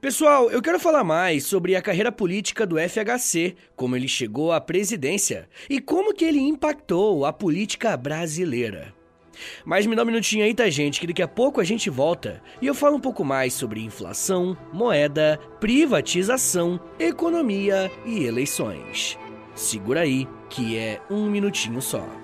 Pessoal, 0.00 0.50
eu 0.50 0.60
quero 0.60 0.78
falar 0.78 1.04
mais 1.04 1.44
sobre 1.44 1.76
a 1.76 1.82
carreira 1.82 2.12
política 2.12 2.66
do 2.66 2.76
FHC, 2.78 3.56
como 3.74 3.96
ele 3.96 4.08
chegou 4.08 4.52
à 4.52 4.60
presidência 4.60 5.48
e 5.68 5.80
como 5.80 6.14
que 6.14 6.24
ele 6.24 6.40
impactou 6.40 7.24
a 7.24 7.32
política 7.32 7.96
brasileira. 7.96 8.94
Mas 9.64 9.86
me 9.86 9.96
dá 9.96 10.02
um 10.02 10.06
minutinho 10.06 10.44
aí, 10.44 10.54
tá, 10.54 10.68
gente, 10.70 11.00
que 11.00 11.06
daqui 11.06 11.22
a 11.22 11.28
pouco 11.28 11.60
a 11.60 11.64
gente 11.64 11.90
volta 11.90 12.42
e 12.60 12.66
eu 12.66 12.74
falo 12.74 12.96
um 12.96 13.00
pouco 13.00 13.24
mais 13.24 13.52
sobre 13.52 13.80
inflação, 13.80 14.56
moeda, 14.72 15.38
privatização, 15.60 16.80
economia 16.98 17.90
e 18.06 18.24
eleições. 18.24 19.18
Segura 19.54 20.00
aí, 20.00 20.26
que 20.48 20.76
é 20.76 21.00
um 21.10 21.28
minutinho 21.30 21.80
só. 21.80 22.23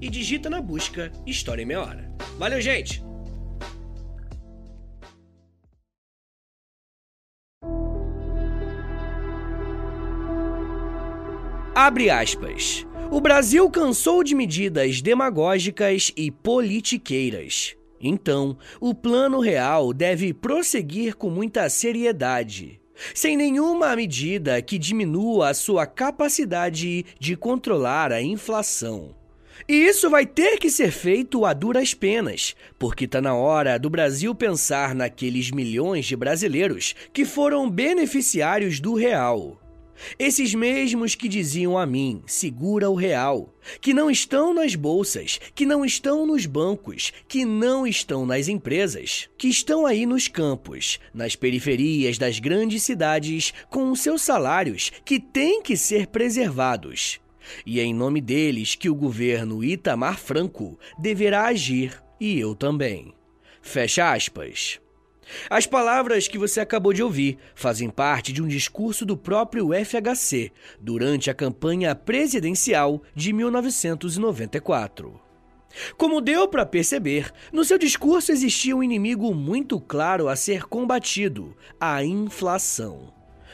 e 0.00 0.08
digita 0.08 0.48
na 0.48 0.60
busca 0.60 1.12
História 1.26 1.62
em 1.62 1.66
Meia 1.66 1.80
Hora. 1.80 2.12
Valeu, 2.38 2.60
gente! 2.60 3.02
Abre 11.74 12.10
aspas. 12.10 12.86
O 13.10 13.20
Brasil 13.20 13.68
cansou 13.70 14.22
de 14.22 14.34
medidas 14.34 15.00
demagógicas 15.00 16.12
e 16.16 16.30
politiqueiras. 16.30 17.74
Então, 18.00 18.56
o 18.80 18.94
Plano 18.94 19.40
Real 19.40 19.92
deve 19.92 20.32
prosseguir 20.32 21.16
com 21.16 21.28
muita 21.28 21.68
seriedade, 21.68 22.79
sem 23.14 23.36
nenhuma 23.36 23.94
medida 23.94 24.60
que 24.62 24.78
diminua 24.78 25.50
a 25.50 25.54
sua 25.54 25.86
capacidade 25.86 27.04
de 27.18 27.36
controlar 27.36 28.12
a 28.12 28.22
inflação. 28.22 29.14
E 29.68 29.74
isso 29.74 30.08
vai 30.08 30.26
ter 30.26 30.58
que 30.58 30.70
ser 30.70 30.90
feito 30.90 31.44
a 31.44 31.52
duras 31.52 31.94
penas, 31.94 32.56
porque 32.78 33.04
está 33.04 33.20
na 33.20 33.34
hora 33.34 33.78
do 33.78 33.90
Brasil 33.90 34.34
pensar 34.34 34.94
naqueles 34.94 35.50
milhões 35.50 36.06
de 36.06 36.16
brasileiros 36.16 36.94
que 37.12 37.24
foram 37.24 37.70
beneficiários 37.70 38.80
do 38.80 38.94
real. 38.94 39.60
Esses 40.18 40.54
mesmos 40.54 41.14
que 41.14 41.28
diziam 41.28 41.78
a 41.78 41.86
mim, 41.86 42.22
segura 42.26 42.88
o 42.88 42.94
real, 42.94 43.54
que 43.80 43.92
não 43.92 44.10
estão 44.10 44.54
nas 44.54 44.74
bolsas, 44.74 45.40
que 45.54 45.66
não 45.66 45.84
estão 45.84 46.26
nos 46.26 46.46
bancos, 46.46 47.12
que 47.28 47.44
não 47.44 47.86
estão 47.86 48.24
nas 48.24 48.48
empresas, 48.48 49.28
que 49.36 49.48
estão 49.48 49.86
aí 49.86 50.06
nos 50.06 50.28
campos, 50.28 50.98
nas 51.12 51.36
periferias 51.36 52.18
das 52.18 52.38
grandes 52.38 52.82
cidades, 52.82 53.52
com 53.68 53.90
os 53.90 54.00
seus 54.00 54.22
salários 54.22 54.90
que 55.04 55.20
têm 55.20 55.62
que 55.62 55.76
ser 55.76 56.06
preservados. 56.06 57.20
E 57.64 57.80
é 57.80 57.84
em 57.84 57.94
nome 57.94 58.20
deles 58.20 58.74
que 58.74 58.88
o 58.88 58.94
governo 58.94 59.64
Itamar 59.64 60.18
Franco 60.18 60.78
deverá 60.98 61.46
agir, 61.46 62.02
e 62.20 62.38
eu 62.38 62.54
também. 62.54 63.14
Fecha 63.62 64.12
aspas. 64.12 64.80
As 65.48 65.66
palavras 65.66 66.28
que 66.28 66.38
você 66.38 66.60
acabou 66.60 66.92
de 66.92 67.02
ouvir 67.02 67.38
fazem 67.54 67.88
parte 67.88 68.32
de 68.32 68.42
um 68.42 68.48
discurso 68.48 69.04
do 69.04 69.16
próprio 69.16 69.70
FHC 69.72 70.52
durante 70.80 71.30
a 71.30 71.34
campanha 71.34 71.94
presidencial 71.94 73.02
de 73.14 73.32
1994. 73.32 75.20
Como 75.96 76.20
deu 76.20 76.48
para 76.48 76.66
perceber, 76.66 77.32
no 77.52 77.64
seu 77.64 77.78
discurso 77.78 78.32
existia 78.32 78.76
um 78.76 78.82
inimigo 78.82 79.32
muito 79.34 79.80
claro 79.80 80.28
a 80.28 80.34
ser 80.34 80.64
combatido: 80.64 81.56
a 81.80 82.02
inflação. 82.04 83.12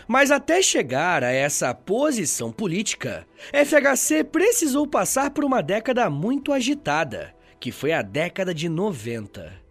Mas 0.08 0.30
até 0.30 0.62
chegar 0.62 1.24
a 1.24 1.32
essa 1.32 1.74
posição 1.74 2.52
política, 2.52 3.26
FHC 3.52 4.22
precisou 4.24 4.86
passar 4.86 5.30
por 5.30 5.44
uma 5.44 5.62
década 5.62 6.08
muito 6.08 6.52
agitada, 6.52 7.34
que 7.58 7.72
foi 7.72 7.92
a 7.92 8.02
década 8.02 8.54
de 8.54 8.68
90. 8.68 9.65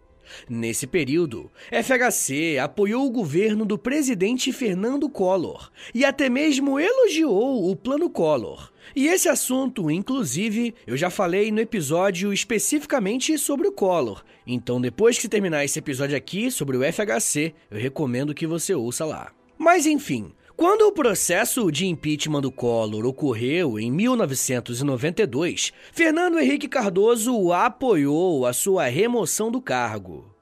Nesse 0.48 0.86
período, 0.86 1.50
FHC 1.70 2.58
apoiou 2.58 3.06
o 3.06 3.10
governo 3.10 3.64
do 3.64 3.78
presidente 3.78 4.52
Fernando 4.52 5.08
Collor 5.08 5.70
e 5.94 6.04
até 6.04 6.28
mesmo 6.28 6.78
elogiou 6.78 7.70
o 7.70 7.76
Plano 7.76 8.10
Collor. 8.10 8.72
E 8.94 9.08
esse 9.08 9.28
assunto, 9.28 9.90
inclusive, 9.90 10.74
eu 10.86 10.96
já 10.96 11.10
falei 11.10 11.50
no 11.50 11.60
episódio 11.60 12.32
especificamente 12.32 13.36
sobre 13.38 13.68
o 13.68 13.72
Collor. 13.72 14.24
Então, 14.46 14.80
depois 14.80 15.18
que 15.18 15.28
terminar 15.28 15.64
esse 15.64 15.78
episódio 15.78 16.16
aqui 16.16 16.50
sobre 16.50 16.76
o 16.76 16.82
FHC, 16.92 17.54
eu 17.70 17.78
recomendo 17.78 18.34
que 18.34 18.46
você 18.46 18.74
ouça 18.74 19.04
lá. 19.04 19.32
Mas 19.58 19.86
enfim, 19.86 20.32
quando 20.56 20.82
o 20.82 20.92
processo 20.92 21.70
de 21.70 21.86
impeachment 21.86 22.40
do 22.40 22.50
Collor 22.50 23.04
ocorreu 23.04 23.78
em 23.78 23.92
1992, 23.92 25.70
Fernando 25.92 26.38
Henrique 26.38 26.66
Cardoso 26.66 27.52
apoiou 27.52 28.46
a 28.46 28.54
sua 28.54 28.86
remoção 28.86 29.50
do 29.50 29.60
cargo. 29.60 30.34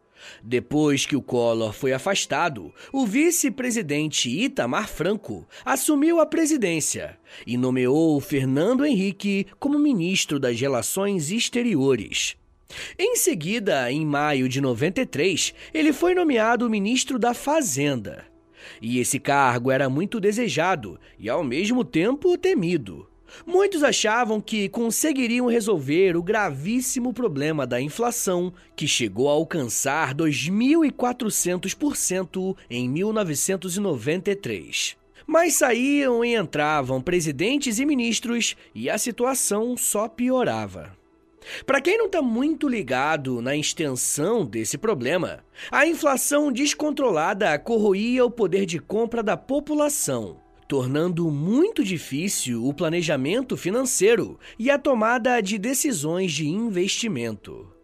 Depois 0.42 1.04
que 1.04 1.16
o 1.16 1.22
Collor 1.22 1.72
foi 1.72 1.92
afastado, 1.92 2.72
o 2.92 3.04
vice-presidente 3.04 4.30
Itamar 4.30 4.88
Franco 4.88 5.46
assumiu 5.64 6.20
a 6.20 6.26
presidência 6.26 7.18
e 7.44 7.56
nomeou 7.56 8.20
Fernando 8.20 8.86
Henrique 8.86 9.46
como 9.58 9.78
ministro 9.78 10.38
das 10.38 10.60
Relações 10.60 11.32
Exteriores. 11.32 12.36
Em 12.98 13.16
seguida, 13.16 13.90
em 13.90 14.06
maio 14.06 14.48
de 14.48 14.60
93, 14.60 15.52
ele 15.72 15.92
foi 15.92 16.14
nomeado 16.14 16.70
ministro 16.70 17.18
da 17.18 17.34
Fazenda. 17.34 18.33
E 18.80 18.98
esse 18.98 19.18
cargo 19.18 19.70
era 19.70 19.88
muito 19.88 20.20
desejado 20.20 20.98
e, 21.18 21.28
ao 21.28 21.44
mesmo 21.44 21.84
tempo, 21.84 22.38
temido. 22.38 23.06
Muitos 23.46 23.82
achavam 23.82 24.40
que 24.40 24.68
conseguiriam 24.68 25.48
resolver 25.48 26.16
o 26.16 26.22
gravíssimo 26.22 27.12
problema 27.12 27.66
da 27.66 27.80
inflação, 27.80 28.52
que 28.76 28.86
chegou 28.86 29.28
a 29.28 29.32
alcançar 29.32 30.14
2.400% 30.14 32.56
em 32.70 32.88
1993. 32.88 34.96
Mas 35.26 35.54
saíam 35.54 36.24
e 36.24 36.36
entravam 36.36 37.00
presidentes 37.00 37.78
e 37.78 37.86
ministros 37.86 38.56
e 38.74 38.90
a 38.90 38.98
situação 38.98 39.74
só 39.76 40.08
piorava. 40.08 40.92
Para 41.66 41.80
quem 41.80 41.98
não 41.98 42.06
está 42.06 42.22
muito 42.22 42.68
ligado 42.68 43.40
na 43.42 43.56
extensão 43.56 44.44
desse 44.44 44.78
problema, 44.78 45.44
a 45.70 45.86
inflação 45.86 46.50
descontrolada 46.50 47.58
corroía 47.58 48.24
o 48.24 48.30
poder 48.30 48.66
de 48.66 48.78
compra 48.78 49.22
da 49.22 49.36
população, 49.36 50.40
tornando 50.68 51.30
muito 51.30 51.84
difícil 51.84 52.64
o 52.64 52.72
planejamento 52.72 53.56
financeiro 53.56 54.38
e 54.58 54.70
a 54.70 54.78
tomada 54.78 55.40
de 55.40 55.58
decisões 55.58 56.32
de 56.32 56.46
investimento. 56.46 57.74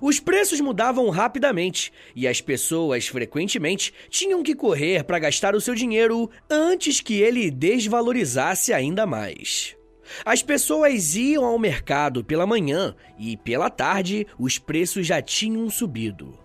Os 0.00 0.20
preços 0.20 0.60
mudavam 0.60 1.10
rapidamente 1.10 1.92
e 2.14 2.28
as 2.28 2.40
pessoas 2.40 3.08
frequentemente 3.08 3.92
tinham 4.08 4.42
que 4.42 4.54
correr 4.54 5.02
para 5.04 5.18
gastar 5.18 5.54
o 5.54 5.60
seu 5.60 5.74
dinheiro 5.74 6.30
antes 6.48 7.00
que 7.00 7.20
ele 7.20 7.50
desvalorizasse 7.50 8.72
ainda 8.72 9.04
mais. 9.04 9.76
As 10.24 10.42
pessoas 10.42 11.14
iam 11.14 11.44
ao 11.44 11.58
mercado 11.58 12.24
pela 12.24 12.46
manhã 12.46 12.94
e 13.18 13.36
pela 13.36 13.70
tarde 13.70 14.26
os 14.38 14.58
preços 14.58 15.06
já 15.06 15.20
tinham 15.20 15.68
subido. 15.70 16.42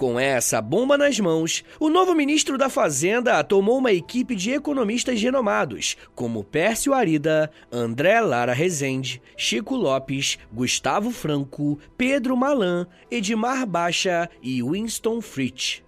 Com 0.00 0.18
essa 0.18 0.62
bomba 0.62 0.96
nas 0.96 1.20
mãos, 1.20 1.62
o 1.78 1.90
novo 1.90 2.14
ministro 2.14 2.56
da 2.56 2.70
Fazenda 2.70 3.44
tomou 3.44 3.76
uma 3.76 3.92
equipe 3.92 4.34
de 4.34 4.50
economistas 4.50 5.20
renomados, 5.20 5.94
como 6.14 6.42
Pércio 6.42 6.94
Arida, 6.94 7.50
André 7.70 8.18
Lara 8.22 8.54
Rezende, 8.54 9.20
Chico 9.36 9.76
Lopes, 9.76 10.38
Gustavo 10.50 11.10
Franco, 11.10 11.78
Pedro 11.98 12.34
Malan, 12.34 12.86
Edmar 13.10 13.66
Baixa 13.66 14.30
e 14.42 14.62
Winston 14.62 15.20
Fritz. 15.20 15.82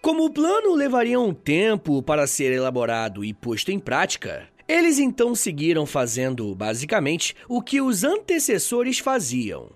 Como 0.00 0.24
o 0.24 0.30
plano 0.30 0.72
levaria 0.76 1.18
um 1.18 1.34
tempo 1.34 2.00
para 2.00 2.28
ser 2.28 2.52
elaborado 2.52 3.24
e 3.24 3.34
posto 3.34 3.72
em 3.72 3.80
prática, 3.80 4.48
eles 4.68 4.98
então 4.98 5.34
seguiram 5.34 5.86
fazendo, 5.86 6.54
basicamente, 6.54 7.34
o 7.48 7.62
que 7.62 7.80
os 7.80 8.02
antecessores 8.04 8.98
faziam. 8.98 9.70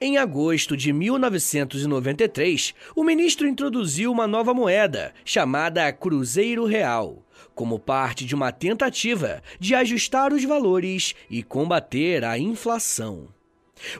Em 0.00 0.16
agosto 0.16 0.76
de 0.76 0.92
1993, 0.92 2.74
o 2.94 3.04
ministro 3.04 3.46
introduziu 3.46 4.10
uma 4.10 4.26
nova 4.26 4.54
moeda, 4.54 5.12
chamada 5.24 5.92
Cruzeiro 5.92 6.64
Real, 6.64 7.22
como 7.54 7.78
parte 7.78 8.24
de 8.24 8.34
uma 8.34 8.50
tentativa 8.50 9.42
de 9.60 9.74
ajustar 9.74 10.32
os 10.32 10.44
valores 10.44 11.14
e 11.28 11.42
combater 11.42 12.24
a 12.24 12.38
inflação. 12.38 13.28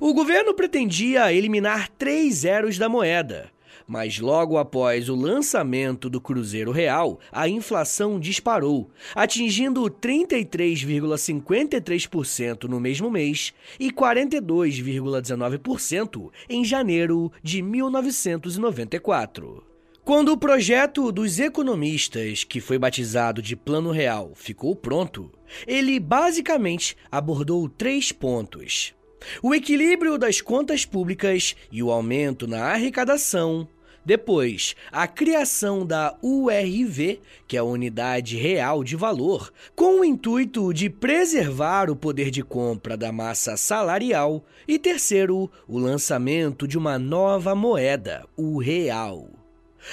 O 0.01 0.15
governo 0.15 0.55
pretendia 0.55 1.33
eliminar 1.33 1.91
três 1.99 2.37
zeros 2.37 2.79
da 2.79 2.89
moeda, 2.89 3.51
mas 3.87 4.19
logo 4.19 4.59
após 4.59 5.09
o 5.09 5.15
lançamento 5.15 6.11
do 6.11 6.21
Cruzeiro 6.21 6.73
Real, 6.73 7.21
a 7.31 7.49
inflação 7.49 8.19
disparou, 8.19 8.91
atingindo 9.15 9.83
33,53% 9.83 12.65
no 12.65 12.81
mesmo 12.81 13.09
mês 13.11 13.55
e 13.79 13.93
42,19% 13.93 16.33
em 16.49 16.65
janeiro 16.65 17.31
de 17.43 17.61
1994. 17.63 19.75
Quando 20.05 20.33
o 20.33 20.37
projeto 20.37 21.11
dos 21.11 21.39
economistas, 21.39 22.45
que 22.45 22.61
foi 22.61 22.79
batizado 22.79 23.41
de 23.41 23.57
Plano 23.57 23.91
Real, 23.91 24.33
ficou 24.35 24.77
pronto, 24.77 25.33
ele 25.67 25.99
basicamente 25.99 26.95
abordou 27.11 27.67
três 27.71 28.13
pontos: 28.13 28.95
o 29.43 29.55
equilíbrio 29.55 30.19
das 30.19 30.43
contas 30.43 30.85
públicas 30.85 31.57
e 31.73 31.83
o 31.83 31.91
aumento 31.91 32.47
na 32.47 32.67
arrecadação, 32.67 33.67
depois, 34.05 34.77
a 34.93 35.07
criação 35.07 35.87
da 35.87 36.15
URV, 36.23 37.21
que 37.49 37.57
é 37.57 37.61
a 37.61 37.65
Unidade 37.65 38.37
Real 38.37 38.85
de 38.85 38.97
Valor, 38.97 39.51
com 39.75 40.01
o 40.01 40.05
intuito 40.05 40.75
de 40.75 40.91
preservar 40.91 41.89
o 41.89 41.97
poder 41.97 42.31
de 42.31 42.43
compra 42.43 42.97
da 42.97 43.11
massa 43.11 43.57
salarial. 43.57 44.45
E 44.69 44.79
terceiro, 44.79 45.51
o 45.67 45.79
lançamento 45.79 46.69
de 46.69 46.77
uma 46.77 46.99
nova 46.99 47.55
moeda, 47.55 48.27
o 48.37 48.59
Real. 48.59 49.31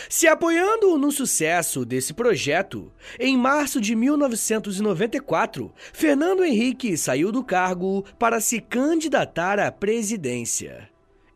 Se 0.09 0.27
apoiando 0.27 0.97
no 0.97 1.11
sucesso 1.11 1.85
desse 1.85 2.13
projeto, 2.13 2.91
em 3.19 3.37
março 3.37 3.79
de 3.79 3.95
1994, 3.95 5.71
Fernando 5.93 6.43
Henrique 6.43 6.97
saiu 6.97 7.31
do 7.31 7.43
cargo 7.43 8.03
para 8.17 8.39
se 8.39 8.59
candidatar 8.59 9.59
à 9.59 9.71
presidência. 9.71 10.90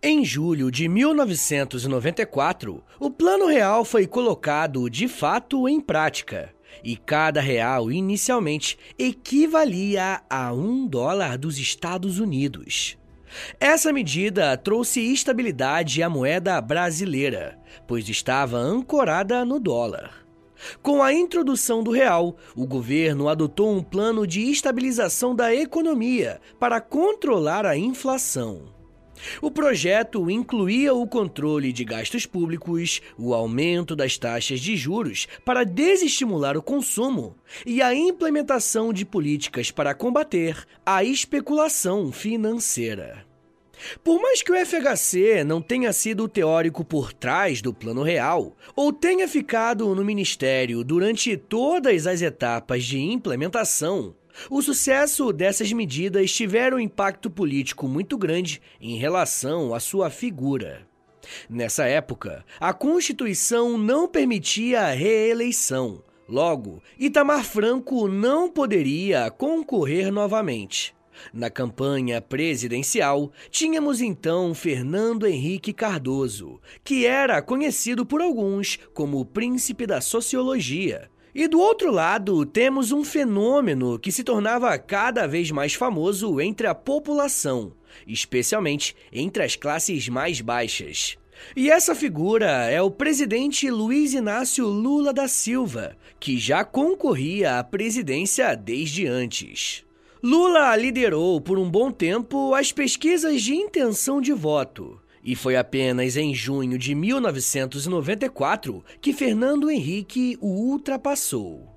Em 0.08 0.24
julho 0.24 0.70
de 0.70 0.88
1994, 0.88 2.84
o 3.00 3.10
Plano 3.10 3.48
Real 3.48 3.84
foi 3.84 4.06
colocado 4.06 4.88
de 4.88 5.08
fato 5.08 5.68
em 5.68 5.82
prática, 5.82 6.54
e 6.84 6.96
cada 6.96 7.42
real 7.42 7.92
inicialmente 7.92 8.78
equivalia 9.00 10.22
a 10.30 10.54
um 10.54 10.86
dólar 10.86 11.40
dos 11.40 11.58
Estados 11.58 12.20
Unidos. 12.20 13.00
Essa 13.60 13.92
medida 13.92 14.56
trouxe 14.56 15.02
estabilidade 15.12 16.04
à 16.04 16.08
moeda 16.08 16.62
brasileira, 16.62 17.58
pois 17.88 18.08
estava 18.08 18.58
ancorada 18.58 19.44
no 19.44 19.60
dólar. 19.60 20.24
Com 20.84 21.02
a 21.02 21.12
introdução 21.16 21.82
do 21.84 21.90
real, 21.90 22.38
o 22.56 22.68
governo 22.68 23.28
adotou 23.28 23.76
um 23.76 23.82
plano 23.82 24.28
de 24.28 24.52
estabilização 24.52 25.36
da 25.36 25.52
economia 25.52 26.40
para 26.60 26.80
controlar 26.80 27.66
a 27.66 27.76
inflação. 27.76 28.75
O 29.42 29.52
projeto 29.52 30.30
incluía 30.30 30.94
o 30.94 31.08
controle 31.08 31.72
de 31.72 31.84
gastos 31.84 32.26
públicos, 32.26 33.02
o 33.18 33.34
aumento 33.34 33.96
das 33.96 34.18
taxas 34.18 34.60
de 34.60 34.76
juros 34.76 35.28
para 35.44 35.64
desestimular 35.64 36.58
o 36.58 36.62
consumo 36.62 37.36
e 37.66 37.82
a 37.82 37.94
implementação 37.94 38.92
de 38.92 39.06
políticas 39.06 39.72
para 39.72 39.94
combater 39.94 40.66
a 40.86 41.04
especulação 41.04 42.12
financeira. 42.12 43.26
Por 44.04 44.22
mais 44.22 44.42
que 44.42 44.52
o 44.52 44.66
FHC 44.66 45.44
não 45.44 45.62
tenha 45.62 45.92
sido 45.92 46.24
o 46.24 46.30
teórico 46.30 46.84
por 46.84 47.14
trás 47.14 47.62
do 47.62 47.74
Plano 47.74 48.04
Real, 48.04 48.56
ou 48.76 48.92
tenha 48.92 49.28
ficado 49.28 49.94
no 49.94 50.04
ministério 50.04 50.84
durante 50.84 51.36
todas 51.38 52.08
as 52.08 52.22
etapas 52.22 52.84
de 52.84 53.00
implementação, 53.00 54.16
o 54.50 54.62
sucesso 54.62 55.32
dessas 55.32 55.72
medidas 55.72 56.32
tiveram 56.32 56.78
um 56.78 56.80
impacto 56.80 57.30
político 57.30 57.88
muito 57.88 58.18
grande 58.18 58.62
em 58.80 58.98
relação 58.98 59.74
à 59.74 59.80
sua 59.80 60.10
figura. 60.10 60.88
Nessa 61.50 61.86
época, 61.86 62.46
a 62.60 62.74
Constituição 62.74 63.78
não 63.78 64.08
permitia 64.08 64.82
a 64.82 64.92
reeleição. 64.92 66.04
Logo, 66.28 66.82
Itamar 67.00 67.44
Franco 67.44 68.08
não 68.08 68.50
poderia 68.50 69.30
concorrer 69.30 70.12
novamente. 70.12 70.96
Na 71.34 71.50
campanha 71.50 72.22
presidencial, 72.22 73.32
tínhamos 73.50 74.02
então 74.02 74.54
Fernando 74.54 75.26
Henrique 75.26 75.72
Cardoso, 75.72 76.60
que 76.84 77.06
era 77.06 77.42
conhecido 77.42 78.06
por 78.06 78.22
alguns 78.22 78.78
como 78.94 79.20
o 79.20 79.26
príncipe 79.26 79.86
da 79.86 80.02
sociologia, 80.02 81.10
e 81.36 81.50
do 81.50 81.60
outro 81.60 81.92
lado, 81.92 82.46
temos 82.46 82.94
um 82.94 83.04
fenômeno 83.04 84.00
que 84.00 84.10
se 84.10 84.24
tornava 84.24 84.78
cada 84.80 85.28
vez 85.28 85.52
mais 85.52 85.74
famoso 85.74 86.40
entre 86.40 86.66
a 86.66 86.74
população, 86.74 87.74
especialmente 88.08 88.96
entre 89.12 89.44
as 89.44 89.58
classes 89.58 90.08
mais 90.08 90.40
baixas. 90.40 91.18
E 91.54 91.70
essa 91.70 91.94
figura 91.94 92.48
é 92.72 92.82
o 92.82 92.90
presidente 92.90 93.70
Luiz 93.70 94.14
Inácio 94.14 94.66
Lula 94.66 95.12
da 95.12 95.28
Silva, 95.28 95.98
que 96.22 96.38
já 96.38 96.64
concorria 96.64 97.60
à 97.60 97.64
presidência 97.66 98.56
desde 98.56 99.06
antes. 99.06 99.84
Lula 100.24 100.74
liderou 100.78 101.42
por 101.42 101.60
um 101.60 101.70
bom 101.70 101.92
tempo 101.92 102.54
as 102.54 102.72
pesquisas 102.72 103.42
de 103.42 103.54
intenção 103.54 104.22
de 104.22 104.32
voto 104.32 105.02
e 105.26 105.36
foi 105.36 105.56
apenas 105.56 106.16
em 106.16 106.36
junho 106.36 106.78
de 106.78 106.94
1994 106.94 108.86
que 109.02 109.12
Fernando 109.12 109.72
Henrique 109.72 110.38
o 110.40 110.48
ultrapassou. 110.48 111.68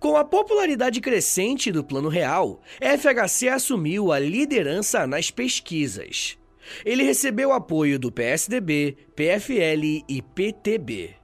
Com 0.00 0.16
a 0.16 0.24
popularidade 0.24 1.00
crescente 1.00 1.70
do 1.70 1.84
Plano 1.84 2.08
Real, 2.08 2.62
FHC 2.80 3.48
assumiu 3.48 4.10
a 4.10 4.18
liderança 4.18 5.06
nas 5.06 5.30
pesquisas. 5.30 6.38
Ele 6.84 7.02
recebeu 7.02 7.52
apoio 7.52 7.98
do 7.98 8.10
PSDB, 8.10 8.96
PFL 9.14 10.04
e 10.08 10.22
PTB. 10.34 11.14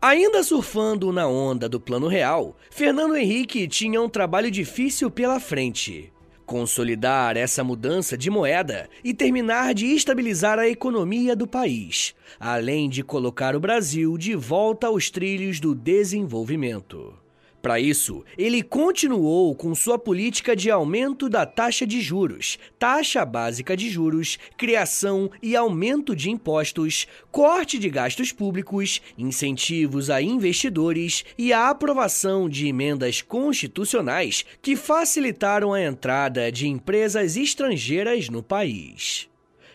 Ainda 0.00 0.42
surfando 0.42 1.12
na 1.12 1.28
onda 1.28 1.68
do 1.68 1.78
Plano 1.78 2.08
Real, 2.08 2.56
Fernando 2.70 3.14
Henrique 3.16 3.68
tinha 3.68 4.00
um 4.00 4.08
trabalho 4.08 4.50
difícil 4.50 5.10
pela 5.10 5.38
frente 5.38 6.10
consolidar 6.48 7.36
essa 7.36 7.62
mudança 7.62 8.16
de 8.16 8.30
moeda 8.30 8.88
e 9.04 9.12
terminar 9.12 9.74
de 9.74 9.84
estabilizar 9.84 10.58
a 10.58 10.66
economia 10.66 11.36
do 11.36 11.46
país, 11.46 12.14
além 12.40 12.88
de 12.88 13.04
colocar 13.04 13.54
o 13.54 13.60
Brasil 13.60 14.16
de 14.16 14.34
volta 14.34 14.86
aos 14.86 15.10
trilhos 15.10 15.60
do 15.60 15.74
desenvolvimento. 15.74 17.27
Para 17.60 17.80
isso, 17.80 18.24
ele 18.36 18.62
continuou 18.62 19.52
com 19.52 19.74
sua 19.74 19.98
política 19.98 20.54
de 20.54 20.70
aumento 20.70 21.28
da 21.28 21.44
taxa 21.44 21.84
de 21.84 22.00
juros, 22.00 22.56
taxa 22.78 23.24
básica 23.24 23.76
de 23.76 23.90
juros, 23.90 24.38
criação 24.56 25.28
e 25.42 25.56
aumento 25.56 26.14
de 26.14 26.30
impostos, 26.30 27.08
corte 27.32 27.76
de 27.76 27.90
gastos 27.90 28.30
públicos, 28.30 29.02
incentivos 29.18 30.08
a 30.08 30.22
investidores 30.22 31.24
e 31.36 31.52
a 31.52 31.68
aprovação 31.68 32.48
de 32.48 32.68
emendas 32.68 33.22
constitucionais 33.22 34.44
que 34.62 34.76
facilitaram 34.76 35.72
a 35.72 35.82
entrada 35.82 36.52
de 36.52 36.68
empresas 36.68 37.36
estrangeiras 37.36 38.28
no 38.28 38.40
país. 38.40 39.28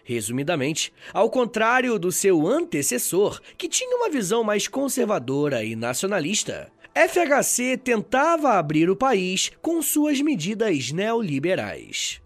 Resumidamente, 0.05 0.93
ao 1.13 1.29
contrário 1.29 1.99
do 1.99 2.11
seu 2.11 2.47
antecessor, 2.47 3.41
que 3.57 3.69
tinha 3.69 3.95
uma 3.97 4.09
visão 4.09 4.43
mais 4.43 4.67
conservadora 4.67 5.63
e 5.63 5.75
nacionalista, 5.75 6.71
FHC 6.95 7.75
tentava 7.75 8.51
abrir 8.51 8.87
o 8.87 8.95
país 8.95 9.51
com 9.63 9.81
suas 9.81 10.21
medidas 10.21 10.91
neoliberais. 10.91 12.21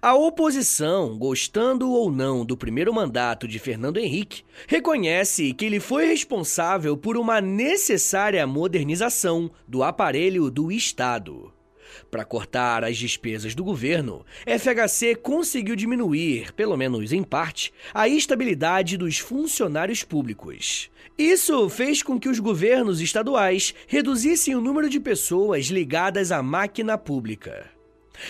A 0.00 0.14
oposição, 0.14 1.18
gostando 1.18 1.90
ou 1.90 2.10
não 2.10 2.42
do 2.42 2.56
primeiro 2.56 2.94
mandato 2.94 3.46
de 3.46 3.58
Fernando 3.58 3.98
Henrique, 3.98 4.42
reconhece 4.66 5.52
que 5.52 5.66
ele 5.66 5.78
foi 5.78 6.06
responsável 6.06 6.96
por 6.96 7.18
uma 7.18 7.42
necessária 7.42 8.46
modernização 8.46 9.50
do 9.68 9.82
aparelho 9.82 10.50
do 10.50 10.72
Estado. 10.72 11.52
Para 12.10 12.24
cortar 12.24 12.84
as 12.84 12.96
despesas 12.96 13.54
do 13.54 13.62
governo, 13.62 14.24
FHC 14.46 15.14
conseguiu 15.14 15.76
diminuir, 15.76 16.52
pelo 16.52 16.76
menos 16.76 17.12
em 17.12 17.22
parte, 17.22 17.70
a 17.92 18.08
estabilidade 18.08 18.96
dos 18.96 19.18
funcionários 19.18 20.02
públicos. 20.02 20.90
Isso 21.18 21.66
fez 21.70 22.02
com 22.02 22.20
que 22.20 22.28
os 22.28 22.38
governos 22.38 23.00
estaduais 23.00 23.74
reduzissem 23.86 24.54
o 24.54 24.60
número 24.60 24.88
de 24.88 25.00
pessoas 25.00 25.66
ligadas 25.66 26.30
à 26.30 26.42
máquina 26.42 26.98
pública. 26.98 27.70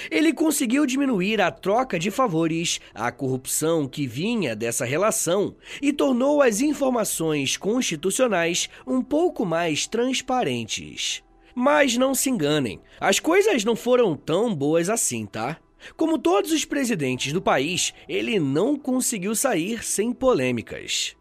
Ele 0.09 0.33
conseguiu 0.33 0.87
diminuir 0.87 1.41
a 1.41 1.51
troca 1.51 1.99
de 1.99 2.13
favores, 2.13 2.81
a 2.95 3.11
corrupção 3.11 3.89
que 3.89 4.07
vinha 4.07 4.55
dessa 4.55 4.85
relação 4.85 5.57
e 5.83 5.93
tornou 5.93 6.41
as 6.41 6.61
informações 6.61 7.57
constitucionais 7.57 8.69
um 8.87 9.03
pouco 9.03 9.45
mais 9.45 9.87
transparentes. 9.87 11.25
Mas 11.55 11.97
não 11.97 12.15
se 12.15 12.31
enganem, 12.31 12.81
as 13.01 13.19
coisas 13.19 13.65
não 13.65 13.75
foram 13.75 14.15
tão 14.15 14.55
boas 14.55 14.89
assim, 14.89 15.27
tá? 15.27 15.59
Como 15.97 16.19
todos 16.19 16.53
os 16.53 16.65
presidentes 16.65 17.33
do 17.33 17.43
país, 17.43 17.93
ele 18.09 18.39
não 18.39 18.77
conseguiu 18.77 19.35
sair 19.35 19.85
sem 19.85 20.13
polêmicas. 20.13 21.16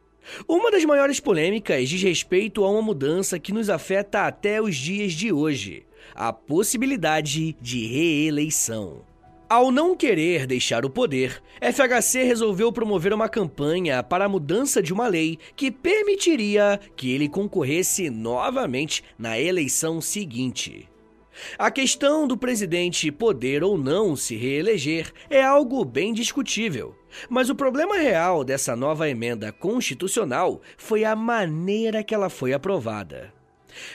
Uma 0.48 0.72
das 0.72 0.84
maiores 0.86 1.20
polêmicas 1.20 1.90
diz 1.90 2.02
respeito 2.02 2.64
a 2.64 2.70
uma 2.70 2.82
mudança 2.82 3.40
que 3.40 3.54
nos 3.54 3.70
afeta 3.70 4.28
até 4.28 4.62
os 4.62 4.76
dias 4.76 5.14
de 5.14 5.32
hoje: 5.32 5.86
a 6.14 6.32
possibilidade 6.34 7.56
de 7.62 7.86
reeleição. 7.88 9.04
Ao 9.48 9.72
não 9.72 9.96
querer 9.96 10.48
deixar 10.48 10.84
o 10.86 10.90
poder, 10.90 11.42
FHC 11.62 12.24
resolveu 12.24 12.74
promover 12.74 13.14
uma 13.14 13.30
campanha 13.30 14.02
para 14.02 14.26
a 14.26 14.30
mudança 14.30 14.82
de 14.82 14.92
uma 14.92 15.08
lei 15.08 15.38
que 15.56 15.70
permitiria 15.70 16.80
que 16.96 17.12
ele 17.12 17.30
concorresse 17.30 18.10
novamente 18.10 19.04
na 19.20 19.40
eleição 19.40 20.02
seguinte. 20.02 20.90
A 21.58 21.70
questão 21.70 22.28
do 22.28 22.38
presidente 22.38 23.12
poder 23.12 23.64
ou 23.64 23.78
não 23.78 24.16
se 24.16 24.36
reeleger 24.36 25.12
é 25.30 25.44
algo 25.44 25.84
bem 25.84 26.14
discutível, 26.14 26.96
mas 27.30 27.50
o 27.50 27.56
problema 27.56 27.98
real 27.98 28.44
dessa 28.44 28.76
nova 28.76 29.10
emenda 29.10 29.52
constitucional 29.52 30.62
foi 30.78 31.04
a 31.04 31.16
maneira 31.16 32.04
que 32.04 32.16
ela 32.16 32.30
foi 32.30 32.54
aprovada. 32.54 33.34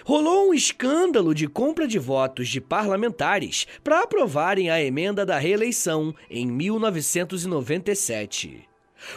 Rolou 0.04 0.50
um 0.50 0.54
escândalo 0.54 1.34
de 1.34 1.48
compra 1.48 1.88
de 1.88 1.98
votos 1.98 2.48
de 2.48 2.60
parlamentares 2.60 3.66
para 3.82 4.02
aprovarem 4.02 4.70
a 4.70 4.82
emenda 4.82 5.24
da 5.24 5.38
reeleição 5.38 6.14
em 6.30 6.46
1997. 6.46 8.68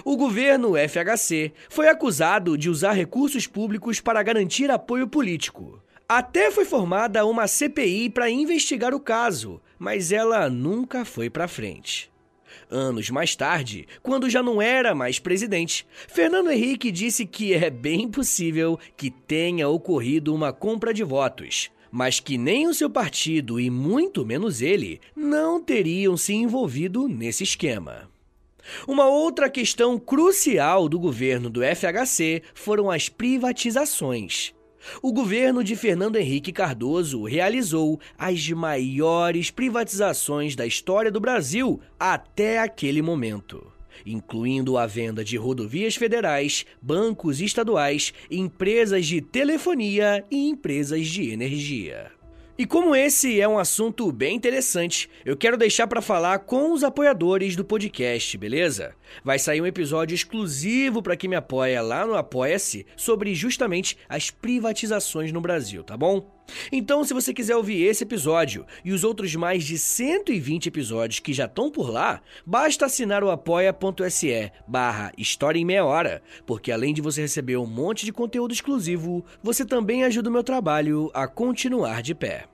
O 0.06 0.16
governo 0.16 0.76
FHC 0.78 1.52
foi 1.70 1.90
acusado 1.90 2.58
de 2.58 2.70
usar 2.70 2.94
recursos 2.94 3.46
públicos 3.46 4.00
para 4.00 4.24
garantir 4.24 4.72
apoio 4.72 5.06
político. 5.08 5.83
Até 6.16 6.52
foi 6.52 6.64
formada 6.64 7.26
uma 7.26 7.48
CPI 7.48 8.08
para 8.08 8.30
investigar 8.30 8.94
o 8.94 9.00
caso, 9.00 9.60
mas 9.80 10.12
ela 10.12 10.48
nunca 10.48 11.04
foi 11.04 11.28
para 11.28 11.48
frente. 11.48 12.12
Anos 12.70 13.10
mais 13.10 13.36
tarde, 13.36 13.88
quando 14.04 14.30
já 14.30 14.44
não 14.44 14.62
era 14.62 14.94
mais 14.94 15.18
presidente, 15.18 15.88
Fernando 16.08 16.52
Henrique 16.52 16.92
disse 16.92 17.26
que 17.26 17.56
é 17.56 17.68
bem 17.68 18.08
possível 18.08 18.80
que 18.96 19.10
tenha 19.10 19.68
ocorrido 19.68 20.36
uma 20.36 20.54
compra 20.54 20.94
de 20.94 21.04
votos, 21.04 21.72
mas 21.90 22.20
que 22.20 22.38
nem 22.38 22.68
o 22.68 22.76
seu 22.76 22.92
partido 22.92 23.60
e 23.60 23.72
muito 23.72 24.24
menos 24.24 24.62
ele 24.62 25.02
não 25.16 25.60
teriam 25.60 26.16
se 26.16 26.32
envolvido 26.32 27.08
nesse 27.08 27.42
esquema. 27.42 28.08
Uma 28.88 29.08
outra 29.08 29.50
questão 29.50 29.98
crucial 29.98 30.88
do 30.88 31.00
governo 31.00 31.50
do 31.50 31.62
FHC 31.64 32.44
foram 32.54 32.92
as 32.92 33.10
privatizações. 33.10 34.54
O 35.02 35.12
governo 35.12 35.64
de 35.64 35.76
Fernando 35.76 36.18
Henrique 36.18 36.52
Cardoso 36.52 37.24
realizou 37.24 38.00
as 38.18 38.50
maiores 38.50 39.50
privatizações 39.50 40.56
da 40.56 40.66
história 40.66 41.12
do 41.12 41.20
Brasil 41.20 41.80
até 42.00 42.60
aquele 42.60 43.02
momento, 43.02 43.72
incluindo 44.06 44.78
a 44.78 44.86
venda 44.86 45.24
de 45.24 45.38
rodovias 45.38 45.96
federais, 45.96 46.66
bancos 46.82 47.42
estaduais, 47.42 48.14
empresas 48.30 49.06
de 49.06 49.22
telefonia 49.22 50.26
e 50.30 50.50
empresas 50.50 51.08
de 51.08 51.30
energia. 51.30 52.12
E 52.56 52.68
como 52.68 52.96
esse 52.96 53.42
é 53.42 53.48
um 53.48 53.58
assunto 53.58 54.12
bem 54.12 54.36
interessante, 54.36 55.10
eu 55.26 55.36
quero 55.36 55.58
deixar 55.58 55.88
para 55.88 56.04
falar 56.04 56.38
com 56.40 56.72
os 56.72 56.84
apoiadores 56.84 57.56
do 57.56 57.66
podcast, 57.66 58.38
beleza? 58.38 58.96
Vai 59.24 59.40
sair 59.40 59.60
um 59.60 59.66
episódio 59.66 60.14
exclusivo 60.14 61.02
para 61.02 61.18
quem 61.18 61.32
me 61.32 61.36
apoia 61.36 61.82
lá 61.82 62.06
no 62.06 62.16
Apoia-se 62.16 62.86
sobre 62.96 63.34
justamente 63.34 63.98
as 64.08 64.30
privatizações 64.30 65.32
no 65.32 65.42
Brasil, 65.42 65.84
tá 65.84 65.98
bom? 65.98 66.33
Então, 66.72 67.04
se 67.04 67.14
você 67.14 67.34
quiser 67.34 67.56
ouvir 67.56 67.84
esse 67.84 68.04
episódio 68.04 68.66
e 68.84 68.92
os 68.92 69.04
outros 69.04 69.36
mais 69.36 69.64
de 69.64 69.78
120 69.78 70.68
episódios 70.68 71.20
que 71.20 71.34
já 71.34 71.46
estão 71.46 71.72
por 71.72 71.90
lá, 71.90 72.22
basta 72.46 72.86
assinar 72.86 73.24
o 73.24 73.32
apoia.se 73.32 74.52
barra 74.68 75.12
História 75.18 75.60
em 75.60 75.66
Meia 75.66 75.86
Hora, 75.86 76.22
porque 76.46 76.72
além 76.72 76.94
de 76.94 77.02
você 77.02 77.22
receber 77.22 77.58
um 77.58 77.66
monte 77.66 78.06
de 78.06 78.14
conteúdo 78.14 78.54
exclusivo, 78.54 79.24
você 79.42 79.66
também 79.66 80.04
ajuda 80.04 80.30
o 80.30 80.34
meu 80.34 80.44
trabalho 80.44 81.10
a 81.14 81.28
continuar 81.28 82.02
de 82.02 82.14
pé. 82.14 82.46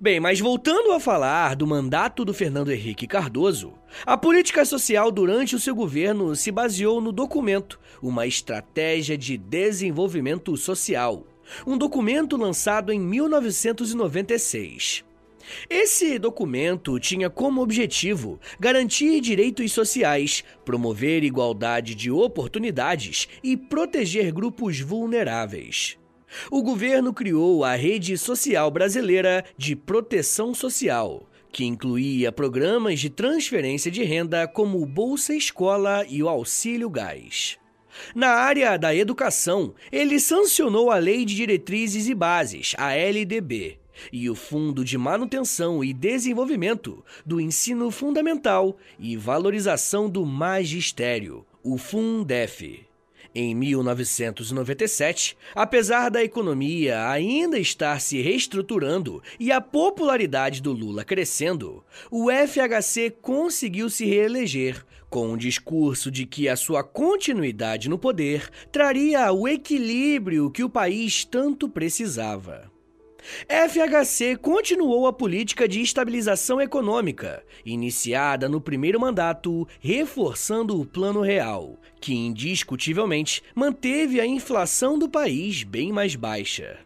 Bem, 0.00 0.20
mas 0.20 0.40
voltando 0.40 0.92
a 0.92 1.00
falar 1.00 1.56
do 1.56 1.66
mandato 1.66 2.24
do 2.24 2.34
Fernando 2.34 2.72
Henrique 2.72 3.06
Cardoso, 3.06 3.72
a 4.04 4.16
política 4.18 4.64
social 4.64 5.10
durante 5.10 5.54
o 5.54 5.60
seu 5.60 5.74
governo 5.74 6.34
se 6.36 6.50
baseou 6.50 7.00
no 7.00 7.12
documento 7.12 7.80
Uma 8.02 8.26
Estratégia 8.26 9.16
de 9.16 9.38
Desenvolvimento 9.38 10.56
Social, 10.56 11.26
um 11.66 11.76
documento 11.76 12.36
lançado 12.36 12.92
em 12.92 13.00
1996. 13.00 15.04
Esse 15.68 16.18
documento 16.18 16.98
tinha 16.98 17.28
como 17.28 17.62
objetivo 17.62 18.38
garantir 18.58 19.20
direitos 19.20 19.72
sociais, 19.72 20.44
promover 20.64 21.24
igualdade 21.24 21.94
de 21.94 22.10
oportunidades 22.10 23.28
e 23.42 23.56
proteger 23.56 24.32
grupos 24.32 24.80
vulneráveis. 24.80 25.98
O 26.50 26.62
governo 26.62 27.12
criou 27.12 27.64
a 27.64 27.74
Rede 27.74 28.16
Social 28.16 28.70
Brasileira 28.70 29.44
de 29.56 29.76
Proteção 29.76 30.54
Social, 30.54 31.28
que 31.50 31.64
incluía 31.64 32.32
programas 32.32 33.00
de 33.00 33.10
transferência 33.10 33.90
de 33.90 34.02
renda 34.02 34.48
como 34.48 34.80
o 34.80 34.86
Bolsa 34.86 35.34
Escola 35.34 36.06
e 36.08 36.22
o 36.22 36.28
Auxílio 36.28 36.88
Gás. 36.88 37.58
Na 38.14 38.30
área 38.30 38.76
da 38.76 38.94
educação, 38.94 39.74
ele 39.90 40.18
sancionou 40.20 40.90
a 40.90 40.96
Lei 40.96 41.24
de 41.24 41.34
Diretrizes 41.34 42.08
e 42.08 42.14
Bases, 42.14 42.74
a 42.78 42.94
LDB, 42.94 43.78
e 44.12 44.28
o 44.28 44.34
Fundo 44.34 44.84
de 44.84 44.96
Manutenção 44.96 45.82
e 45.84 45.92
Desenvolvimento 45.92 47.04
do 47.24 47.40
Ensino 47.40 47.90
Fundamental 47.90 48.76
e 48.98 49.16
Valorização 49.16 50.08
do 50.08 50.24
Magistério, 50.24 51.44
o 51.62 51.76
Fundef. 51.78 52.86
Em 53.34 53.54
1997, 53.54 55.38
apesar 55.54 56.10
da 56.10 56.22
economia 56.22 57.08
ainda 57.08 57.58
estar 57.58 57.98
se 57.98 58.20
reestruturando 58.20 59.22
e 59.40 59.50
a 59.50 59.58
popularidade 59.58 60.60
do 60.60 60.70
Lula 60.70 61.02
crescendo, 61.02 61.82
o 62.10 62.28
FHC 62.30 63.10
conseguiu 63.22 63.88
se 63.88 64.04
reeleger 64.04 64.84
com 65.12 65.28
um 65.28 65.36
discurso 65.36 66.10
de 66.10 66.24
que 66.24 66.48
a 66.48 66.56
sua 66.56 66.82
continuidade 66.82 67.86
no 67.86 67.98
poder 67.98 68.48
traria 68.72 69.30
o 69.30 69.46
equilíbrio 69.46 70.50
que 70.50 70.64
o 70.64 70.70
país 70.70 71.22
tanto 71.22 71.68
precisava. 71.68 72.72
FHC 73.46 74.36
continuou 74.36 75.06
a 75.06 75.12
política 75.12 75.68
de 75.68 75.82
estabilização 75.82 76.62
econômica, 76.62 77.44
iniciada 77.62 78.48
no 78.48 78.58
primeiro 78.58 78.98
mandato, 78.98 79.68
reforçando 79.80 80.80
o 80.80 80.86
Plano 80.86 81.20
Real, 81.20 81.78
que 82.00 82.14
indiscutivelmente 82.14 83.42
manteve 83.54 84.18
a 84.18 84.24
inflação 84.24 84.98
do 84.98 85.10
país 85.10 85.62
bem 85.62 85.92
mais 85.92 86.16
baixa. 86.16 86.78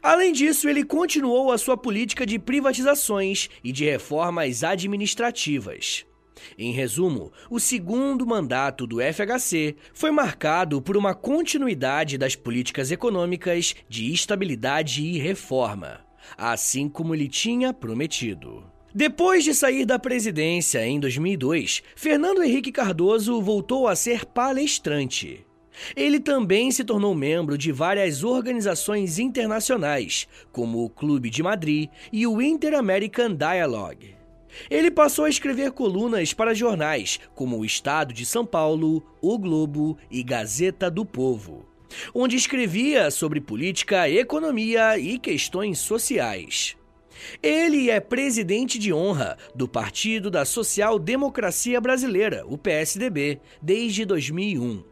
Além 0.00 0.32
disso, 0.32 0.68
ele 0.68 0.84
continuou 0.84 1.50
a 1.50 1.58
sua 1.58 1.76
política 1.76 2.24
de 2.24 2.38
privatizações 2.38 3.50
e 3.64 3.72
de 3.72 3.84
reformas 3.84 4.62
administrativas. 4.62 6.07
Em 6.58 6.72
resumo, 6.72 7.32
o 7.50 7.58
segundo 7.58 8.26
mandato 8.26 8.86
do 8.86 8.98
FHC 9.00 9.76
foi 9.92 10.10
marcado 10.10 10.80
por 10.80 10.96
uma 10.96 11.14
continuidade 11.14 12.18
das 12.18 12.34
políticas 12.34 12.90
econômicas 12.90 13.74
de 13.88 14.12
estabilidade 14.12 15.02
e 15.02 15.18
reforma, 15.18 16.00
assim 16.36 16.88
como 16.88 17.14
ele 17.14 17.28
tinha 17.28 17.72
prometido. 17.72 18.64
Depois 18.94 19.44
de 19.44 19.54
sair 19.54 19.84
da 19.84 19.98
presidência 19.98 20.84
em 20.84 20.98
2002, 20.98 21.82
Fernando 21.94 22.42
Henrique 22.42 22.72
Cardoso 22.72 23.40
voltou 23.40 23.86
a 23.86 23.94
ser 23.94 24.24
palestrante. 24.24 25.44
Ele 25.94 26.18
também 26.18 26.70
se 26.70 26.84
tornou 26.84 27.14
membro 27.14 27.56
de 27.56 27.70
várias 27.70 28.24
organizações 28.24 29.18
internacionais, 29.18 30.26
como 30.50 30.84
o 30.84 30.90
Clube 30.90 31.30
de 31.30 31.42
Madrid 31.42 31.88
e 32.12 32.26
o 32.26 32.42
Inter-American 32.42 33.34
Dialogue. 33.34 34.17
Ele 34.70 34.90
passou 34.90 35.24
a 35.24 35.30
escrever 35.30 35.72
colunas 35.72 36.32
para 36.32 36.54
jornais 36.54 37.20
como 37.34 37.58
o 37.58 37.64
Estado 37.64 38.12
de 38.12 38.24
São 38.24 38.44
Paulo, 38.44 39.02
O 39.20 39.38
Globo 39.38 39.96
e 40.10 40.22
Gazeta 40.22 40.90
do 40.90 41.04
Povo, 41.04 41.66
onde 42.14 42.36
escrevia 42.36 43.10
sobre 43.10 43.40
política, 43.40 44.08
economia 44.08 44.98
e 44.98 45.18
questões 45.18 45.78
sociais. 45.78 46.76
Ele 47.42 47.90
é 47.90 48.00
presidente 48.00 48.78
de 48.78 48.92
honra 48.92 49.36
do 49.54 49.68
Partido 49.68 50.30
da 50.30 50.44
Social 50.44 50.98
Democracia 50.98 51.80
Brasileira, 51.80 52.44
o 52.46 52.56
PSDB, 52.56 53.40
desde 53.60 54.04
2001. 54.04 54.84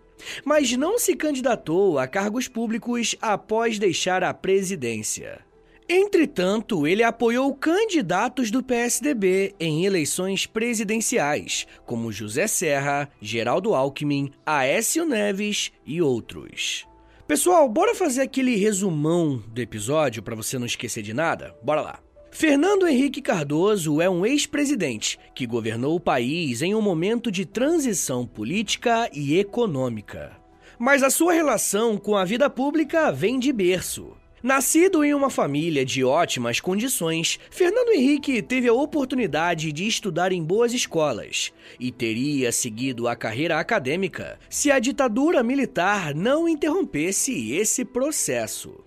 Mas 0.45 0.73
não 0.73 0.99
se 0.99 1.15
candidatou 1.15 1.99
a 1.99 2.07
cargos 2.07 2.49
públicos 2.49 3.15
após 3.21 3.79
deixar 3.79 4.25
a 4.25 4.35
presidência. 4.35 5.46
Entretanto, 5.88 6.85
ele 6.85 7.05
apoiou 7.05 7.55
candidatos 7.55 8.51
do 8.51 8.61
PSDB 8.61 9.55
em 9.61 9.85
eleições 9.87 10.44
presidenciais, 10.44 11.64
como 11.85 12.11
José 12.11 12.49
Serra, 12.49 13.09
Geraldo 13.20 13.72
Alckmin, 13.72 14.33
Aécio 14.44 15.07
Neves 15.07 15.70
e 15.87 16.03
outros. 16.03 16.85
Pessoal, 17.29 17.68
bora 17.68 17.94
fazer 17.94 18.22
aquele 18.22 18.57
resumão 18.57 19.40
do 19.46 19.61
episódio 19.61 20.25
para 20.25 20.35
você 20.35 20.59
não 20.59 20.66
esquecer 20.66 21.03
de 21.03 21.14
nada? 21.14 21.55
Bora 21.62 21.81
lá. 21.81 22.01
Fernando 22.33 22.88
Henrique 22.88 23.22
Cardoso 23.22 24.01
é 24.01 24.11
um 24.11 24.27
ex-presidente 24.27 25.18
que 25.35 25.46
governou 25.46 25.94
o 25.94 26.01
país 26.01 26.62
em 26.62 26.75
um 26.75 26.83
momento 26.83 27.31
de 27.31 27.46
transição 27.46 28.27
política 28.27 29.09
e 29.12 29.38
econômica. 29.38 30.37
Mas 30.79 31.05
a 31.05 31.11
sua 31.11 31.33
relação 31.33 31.96
com 31.96 32.16
a 32.16 32.25
vida 32.25 32.51
pública 32.51 33.12
vem 33.12 33.38
de 33.38 33.53
berço. 33.53 34.16
Nascido 34.43 35.03
em 35.03 35.14
uma 35.14 35.30
família 35.30 35.82
de 35.82 36.05
ótimas 36.05 36.61
condições, 36.61 37.41
Fernando 37.51 37.89
Henrique 37.91 38.43
teve 38.43 38.68
a 38.68 38.72
oportunidade 38.72 39.72
de 39.72 39.87
estudar 39.87 40.30
em 40.30 40.45
boas 40.45 40.74
escolas 40.74 41.53
e 41.80 41.91
teria 41.91 42.53
seguido 42.53 43.09
a 43.09 43.16
carreira 43.16 43.59
acadêmica 43.59 44.39
se 44.51 44.70
a 44.70 44.78
ditadura 44.78 45.43
militar 45.43 46.14
não 46.14 46.47
interrompesse 46.47 47.53
esse 47.53 47.82
processo. 47.82 48.84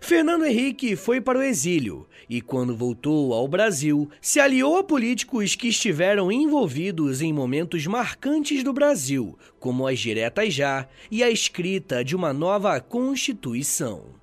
Fernando 0.00 0.46
Henrique 0.46 0.94
foi 0.94 1.20
para 1.20 1.38
o 1.38 1.42
exílio 1.42 2.06
e, 2.30 2.40
quando 2.40 2.74
voltou 2.74 3.34
ao 3.34 3.46
Brasil, 3.48 4.08
se 4.20 4.40
aliou 4.40 4.78
a 4.78 4.84
políticos 4.84 5.54
que 5.56 5.68
estiveram 5.68 6.30
envolvidos 6.30 7.20
em 7.20 7.32
momentos 7.32 7.86
marcantes 7.86 8.62
do 8.62 8.72
Brasil, 8.72 9.36
como 9.58 9.86
as 9.86 9.98
diretas 9.98 10.54
já 10.54 10.88
e 11.10 11.22
a 11.22 11.30
escrita 11.30 12.04
de 12.04 12.16
uma 12.16 12.32
nova 12.32 12.80
Constituição. 12.80 14.15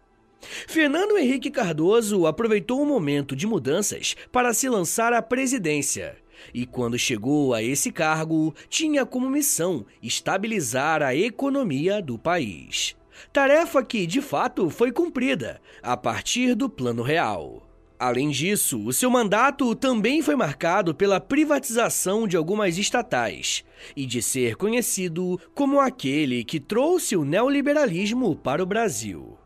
Fernando 0.68 1.18
Henrique 1.18 1.50
Cardoso 1.50 2.26
aproveitou 2.26 2.82
o 2.82 2.86
momento 2.86 3.36
de 3.36 3.48
mudanças 3.48 4.16
para 4.32 4.54
se 4.54 4.70
lançar 4.70 5.14
à 5.14 5.22
presidência. 5.22 6.18
E 6.54 6.66
quando 6.66 6.98
chegou 6.98 7.54
a 7.54 7.62
esse 7.62 7.92
cargo, 7.92 8.54
tinha 8.70 9.06
como 9.06 9.30
missão 9.30 9.86
estabilizar 10.02 11.02
a 11.02 11.16
economia 11.16 12.02
do 12.02 12.18
país. 12.18 12.96
Tarefa 13.32 13.84
que, 13.84 14.06
de 14.06 14.22
fato, 14.22 14.70
foi 14.70 14.92
cumprida 14.92 15.62
a 15.82 15.96
partir 15.96 16.56
do 16.56 16.70
Plano 16.70 17.04
Real. 17.04 17.70
Além 18.00 18.32
disso, 18.32 18.84
o 18.86 18.92
seu 18.92 19.10
mandato 19.10 19.74
também 19.76 20.22
foi 20.22 20.36
marcado 20.36 20.94
pela 20.94 21.22
privatização 21.22 22.28
de 22.28 22.36
algumas 22.36 22.78
estatais 22.78 23.64
e 23.96 24.06
de 24.06 24.22
ser 24.22 24.58
conhecido 24.58 25.40
como 25.54 25.80
aquele 25.80 26.44
que 26.44 26.60
trouxe 26.60 27.16
o 27.16 27.24
neoliberalismo 27.24 28.36
para 28.36 28.62
o 28.62 28.66
Brasil. 28.66 29.38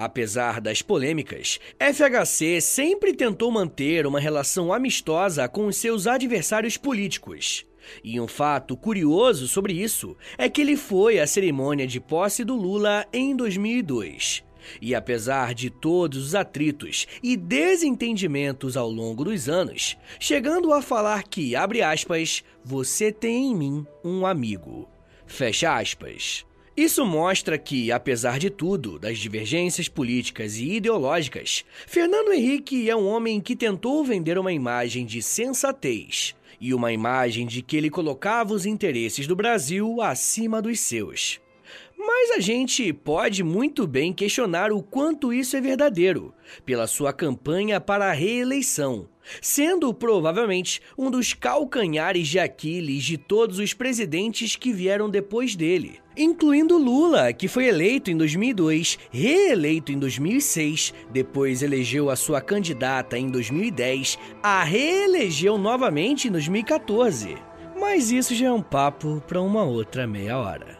Apesar 0.00 0.62
das 0.62 0.80
polêmicas, 0.80 1.60
FHC 1.78 2.58
sempre 2.62 3.12
tentou 3.12 3.50
manter 3.50 4.06
uma 4.06 4.18
relação 4.18 4.72
amistosa 4.72 5.46
com 5.46 5.66
os 5.66 5.76
seus 5.76 6.06
adversários 6.06 6.78
políticos. 6.78 7.66
E 8.02 8.18
um 8.18 8.26
fato 8.26 8.78
curioso 8.78 9.46
sobre 9.46 9.74
isso 9.74 10.16
é 10.38 10.48
que 10.48 10.62
ele 10.62 10.74
foi 10.74 11.20
à 11.20 11.26
cerimônia 11.26 11.86
de 11.86 12.00
posse 12.00 12.44
do 12.44 12.56
Lula 12.56 13.06
em 13.12 13.36
2002. 13.36 14.42
E 14.80 14.94
apesar 14.94 15.52
de 15.52 15.68
todos 15.68 16.28
os 16.28 16.34
atritos 16.34 17.06
e 17.22 17.36
desentendimentos 17.36 18.78
ao 18.78 18.90
longo 18.90 19.22
dos 19.22 19.50
anos, 19.50 19.98
chegando 20.18 20.72
a 20.72 20.80
falar 20.80 21.24
que, 21.24 21.54
abre 21.54 21.82
aspas, 21.82 22.42
você 22.64 23.12
tem 23.12 23.50
em 23.50 23.54
mim 23.54 23.86
um 24.02 24.24
amigo. 24.24 24.88
Fecha 25.26 25.76
aspas. 25.76 26.46
Isso 26.76 27.04
mostra 27.04 27.58
que, 27.58 27.90
apesar 27.90 28.38
de 28.38 28.48
tudo, 28.48 28.98
das 28.98 29.18
divergências 29.18 29.88
políticas 29.88 30.56
e 30.56 30.74
ideológicas, 30.74 31.64
Fernando 31.86 32.32
Henrique 32.32 32.88
é 32.88 32.94
um 32.94 33.06
homem 33.06 33.40
que 33.40 33.56
tentou 33.56 34.04
vender 34.04 34.38
uma 34.38 34.52
imagem 34.52 35.04
de 35.04 35.20
sensatez 35.20 36.34
e 36.60 36.72
uma 36.72 36.92
imagem 36.92 37.46
de 37.46 37.60
que 37.60 37.76
ele 37.76 37.90
colocava 37.90 38.54
os 38.54 38.66
interesses 38.66 39.26
do 39.26 39.34
Brasil 39.34 40.00
acima 40.00 40.62
dos 40.62 40.78
seus. 40.80 41.40
Mas 41.98 42.30
a 42.30 42.40
gente 42.40 42.92
pode 42.92 43.42
muito 43.42 43.86
bem 43.86 44.12
questionar 44.12 44.72
o 44.72 44.82
quanto 44.82 45.34
isso 45.34 45.56
é 45.56 45.60
verdadeiro, 45.60 46.32
pela 46.64 46.86
sua 46.86 47.12
campanha 47.12 47.78
para 47.78 48.06
a 48.08 48.12
reeleição, 48.12 49.06
sendo 49.42 49.92
provavelmente 49.92 50.80
um 50.96 51.10
dos 51.10 51.34
calcanhares 51.34 52.28
de 52.28 52.38
Aquiles 52.38 53.04
de 53.04 53.18
todos 53.18 53.58
os 53.58 53.74
presidentes 53.74 54.56
que 54.56 54.72
vieram 54.72 55.10
depois 55.10 55.54
dele, 55.54 56.00
incluindo 56.22 56.76
Lula, 56.76 57.32
que 57.32 57.48
foi 57.48 57.66
eleito 57.66 58.10
em 58.10 58.16
2002, 58.16 58.98
reeleito 59.10 59.90
em 59.90 59.98
2006, 59.98 60.92
depois 61.10 61.62
elegeu 61.62 62.10
a 62.10 62.16
sua 62.16 62.40
candidata 62.40 63.18
em 63.18 63.30
2010, 63.30 64.18
a 64.42 64.62
reelegeu 64.62 65.56
novamente 65.56 66.28
em 66.28 66.30
2014. 66.30 67.36
Mas 67.78 68.10
isso 68.12 68.34
já 68.34 68.48
é 68.48 68.52
um 68.52 68.62
papo 68.62 69.22
para 69.26 69.40
uma 69.40 69.64
outra 69.64 70.06
meia 70.06 70.38
hora. 70.38 70.79